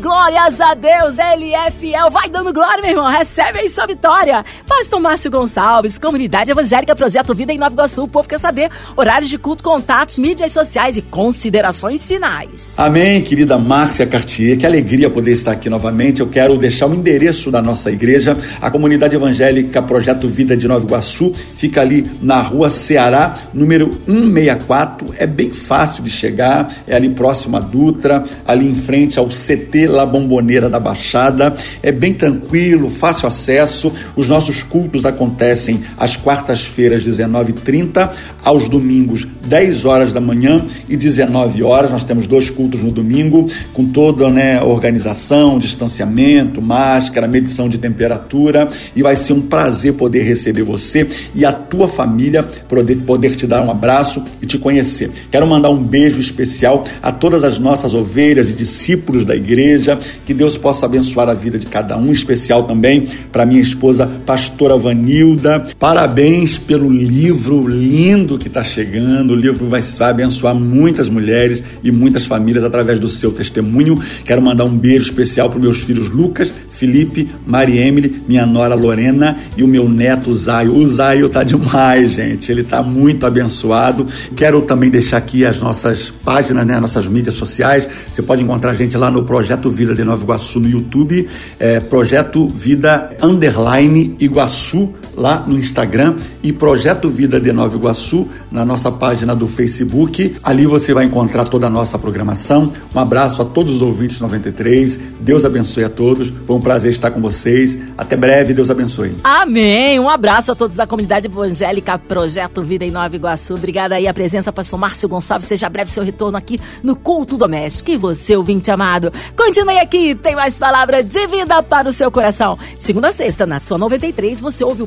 Glórias 0.00 0.60
a 0.60 0.74
Deus, 0.74 1.18
Ele 1.18 1.54
é 1.54 1.70
fiel. 1.70 2.10
Vai 2.10 2.28
dando 2.28 2.52
glória, 2.52 2.82
meu 2.82 2.90
irmão, 2.90 3.10
recebe 3.10 3.60
aí 3.60 3.68
sua 3.68 3.86
vitória. 3.86 4.44
Pastor 4.66 5.00
Márcio 5.00 5.30
Gonçalves, 5.30 5.98
Comunidade 5.98 6.50
Evangélica 6.50 6.94
Projeto 6.94 7.34
Vida 7.34 7.52
em 7.52 7.58
Nova 7.58 7.72
Iguaçu. 7.72 8.02
O 8.02 8.08
povo 8.08 8.28
quer 8.28 8.38
saber 8.38 8.70
horários 8.94 9.30
de 9.30 9.38
culto, 9.38 9.62
contatos, 9.62 10.18
mídias 10.18 10.52
sociais 10.52 10.96
e 10.96 11.02
considerações 11.02 12.06
finais. 12.06 12.74
Amém, 12.76 13.22
querida 13.22 13.56
Márcia 13.56 14.06
Cartier, 14.06 14.58
que 14.58 14.66
alegria 14.66 15.08
poder 15.08 15.32
estar 15.32 15.52
aqui 15.52 15.70
novamente. 15.70 16.20
Eu 16.20 16.28
quero 16.28 16.58
deixar 16.58 16.86
o 16.86 16.94
endereço 16.94 17.50
da 17.50 17.62
nossa 17.62 17.90
igreja, 17.90 18.36
a 18.60 18.70
Comunidade 18.70 19.16
Evangélica 19.16 19.80
Projeto 19.80 20.28
Vida 20.28 20.56
de 20.56 20.68
Nova 20.68 20.84
Iguaçu, 20.84 21.32
fica 21.56 21.80
ali 21.80 22.10
na 22.20 22.42
rua 22.42 22.68
Ceará, 22.68 23.34
número 23.54 23.98
164. 24.06 25.14
É 25.16 25.26
bem 25.26 25.50
fácil 25.50 26.02
de 26.02 26.10
chegar, 26.10 26.70
é 26.86 26.94
ali 26.94 27.08
próximo 27.08 27.56
à 27.56 27.60
Dutra, 27.60 28.22
ali 28.46 28.68
em 28.68 28.74
frente 28.74 29.18
ao 29.18 29.28
CT 29.28 29.85
La 29.86 30.06
Bomboneira 30.06 30.68
da 30.68 30.80
Baixada. 30.80 31.54
É 31.82 31.92
bem 31.92 32.14
tranquilo, 32.14 32.90
fácil 32.90 33.28
acesso. 33.28 33.92
Os 34.14 34.28
nossos 34.28 34.62
cultos 34.62 35.04
acontecem 35.04 35.80
às 35.96 36.16
quartas-feiras, 36.16 37.04
19h30, 37.04 38.10
aos 38.44 38.68
domingos, 38.68 39.26
10 39.44 39.84
horas 39.84 40.12
da 40.12 40.20
manhã 40.20 40.64
e 40.88 40.96
19 40.96 41.62
horas. 41.62 41.90
Nós 41.90 42.04
temos 42.04 42.26
dois 42.26 42.50
cultos 42.50 42.80
no 42.82 42.90
domingo, 42.90 43.46
com 43.72 43.84
toda 43.86 44.28
né, 44.30 44.62
organização, 44.62 45.58
distanciamento, 45.58 46.60
máscara, 46.60 47.28
medição 47.28 47.68
de 47.68 47.78
temperatura. 47.78 48.68
E 48.94 49.02
vai 49.02 49.16
ser 49.16 49.32
um 49.32 49.42
prazer 49.42 49.94
poder 49.94 50.22
receber 50.22 50.62
você 50.62 51.06
e 51.34 51.44
a 51.44 51.52
tua 51.52 51.88
família, 51.88 52.42
poder, 52.42 52.96
poder 52.96 53.36
te 53.36 53.46
dar 53.46 53.62
um 53.62 53.70
abraço 53.70 54.22
e 54.40 54.46
te 54.46 54.58
conhecer. 54.58 55.10
Quero 55.30 55.46
mandar 55.46 55.70
um 55.70 55.82
beijo 55.82 56.20
especial 56.20 56.84
a 57.02 57.12
todas 57.12 57.44
as 57.44 57.58
nossas 57.58 57.94
ovelhas 57.94 58.48
e 58.48 58.52
discípulos 58.52 59.24
da 59.24 59.34
igreja, 59.34 59.75
que 60.24 60.34
Deus 60.34 60.56
possa 60.56 60.86
abençoar 60.86 61.28
a 61.28 61.34
vida 61.34 61.58
de 61.58 61.66
cada 61.66 61.96
um, 61.96 62.12
especial 62.12 62.64
também 62.64 63.08
para 63.30 63.46
minha 63.46 63.60
esposa, 63.60 64.06
pastora 64.24 64.76
Vanilda. 64.76 65.66
Parabéns 65.78 66.58
pelo 66.58 66.90
livro 66.90 67.66
lindo 67.66 68.38
que 68.38 68.48
está 68.48 68.62
chegando. 68.62 69.32
O 69.32 69.36
livro 69.36 69.68
vai, 69.68 69.80
vai 69.82 70.10
abençoar 70.10 70.54
muitas 70.54 71.08
mulheres 71.08 71.62
e 71.82 71.90
muitas 71.90 72.26
famílias 72.26 72.64
através 72.64 72.98
do 72.98 73.08
seu 73.08 73.32
testemunho. 73.32 74.00
Quero 74.24 74.42
mandar 74.42 74.64
um 74.64 74.76
beijo 74.76 75.04
especial 75.04 75.50
para 75.50 75.58
meus 75.58 75.78
filhos 75.78 76.08
Lucas, 76.10 76.52
Felipe, 76.76 77.28
Mari 77.46 77.78
Emily, 77.78 78.22
minha 78.28 78.44
nora 78.44 78.74
Lorena 78.74 79.38
e 79.56 79.62
o 79.62 79.68
meu 79.68 79.88
neto 79.88 80.32
Zaio. 80.34 80.74
O 80.74 80.86
Zaio 80.86 81.28
tá 81.28 81.42
demais, 81.42 82.12
gente. 82.12 82.52
Ele 82.52 82.62
tá 82.62 82.82
muito 82.82 83.24
abençoado. 83.24 84.06
Quero 84.34 84.60
também 84.60 84.90
deixar 84.90 85.16
aqui 85.16 85.44
as 85.44 85.60
nossas 85.60 86.10
páginas, 86.24 86.66
né, 86.66 86.78
nossas 86.78 87.06
mídias 87.06 87.34
sociais. 87.34 87.88
Você 88.10 88.22
pode 88.22 88.42
encontrar 88.42 88.72
a 88.72 88.74
gente 88.74 88.96
lá 88.96 89.10
no 89.10 89.24
Projeto 89.24 89.70
Vida 89.70 89.94
de 89.94 90.04
Nova 90.04 90.22
Iguaçu 90.22 90.60
no 90.60 90.68
YouTube, 90.68 91.28
é, 91.58 91.80
Projeto 91.80 92.46
Vida 92.46 93.10
Underline 93.22 94.14
Iguaçu 94.20 94.94
lá 95.16 95.42
no 95.46 95.58
Instagram 95.58 96.16
e 96.42 96.52
Projeto 96.52 97.08
Vida 97.08 97.40
de 97.40 97.52
Nova 97.52 97.74
Iguaçu 97.74 98.28
na 98.50 98.64
nossa 98.64 98.92
página 98.92 99.34
do 99.34 99.48
Facebook. 99.48 100.36
Ali 100.42 100.66
você 100.66 100.92
vai 100.92 101.04
encontrar 101.04 101.44
toda 101.44 101.66
a 101.66 101.70
nossa 101.70 101.98
programação. 101.98 102.70
Um 102.94 102.98
abraço 102.98 103.40
a 103.42 103.44
todos 103.44 103.76
os 103.76 103.82
ouvintes 103.82 104.20
93. 104.20 105.00
Deus 105.20 105.44
abençoe 105.44 105.84
a 105.84 105.88
todos. 105.88 106.32
Foi 106.44 106.56
um 106.56 106.60
prazer 106.60 106.90
estar 106.90 107.10
com 107.10 107.20
vocês. 107.20 107.78
Até 107.96 108.16
breve. 108.16 108.54
Deus 108.54 108.70
abençoe. 108.70 109.16
Amém. 109.24 109.98
Um 109.98 110.08
abraço 110.08 110.52
a 110.52 110.54
todos 110.54 110.76
da 110.76 110.86
comunidade 110.86 111.26
evangélica 111.26 111.98
Projeto 111.98 112.62
Vida 112.62 112.84
em 112.84 112.90
Nova 112.90 113.14
Iguaçu. 113.14 113.54
Obrigada 113.54 113.94
aí 113.94 114.06
a 114.06 114.14
presença, 114.14 114.52
pastor 114.52 114.78
Márcio 114.78 115.08
Gonçalves. 115.08 115.48
Seja 115.48 115.68
breve 115.68 115.90
seu 115.90 116.04
retorno 116.04 116.36
aqui 116.36 116.60
no 116.82 116.94
Culto 116.94 117.36
Doméstico. 117.36 117.90
E 117.90 117.96
você, 117.96 118.36
ouvinte 118.36 118.70
amado, 118.70 119.12
continue 119.36 119.78
aqui. 119.78 120.14
Tem 120.14 120.34
mais 120.34 120.58
palavra 120.58 121.02
de 121.02 121.26
vida 121.26 121.62
para 121.62 121.88
o 121.88 121.92
seu 121.92 122.10
coração. 122.10 122.58
Segunda 122.78 123.08
a 123.08 123.12
sexta, 123.12 123.46
na 123.46 123.58
sua 123.58 123.78
93, 123.78 124.40
você 124.40 124.64
ouve 124.64 124.82
o 124.82 124.86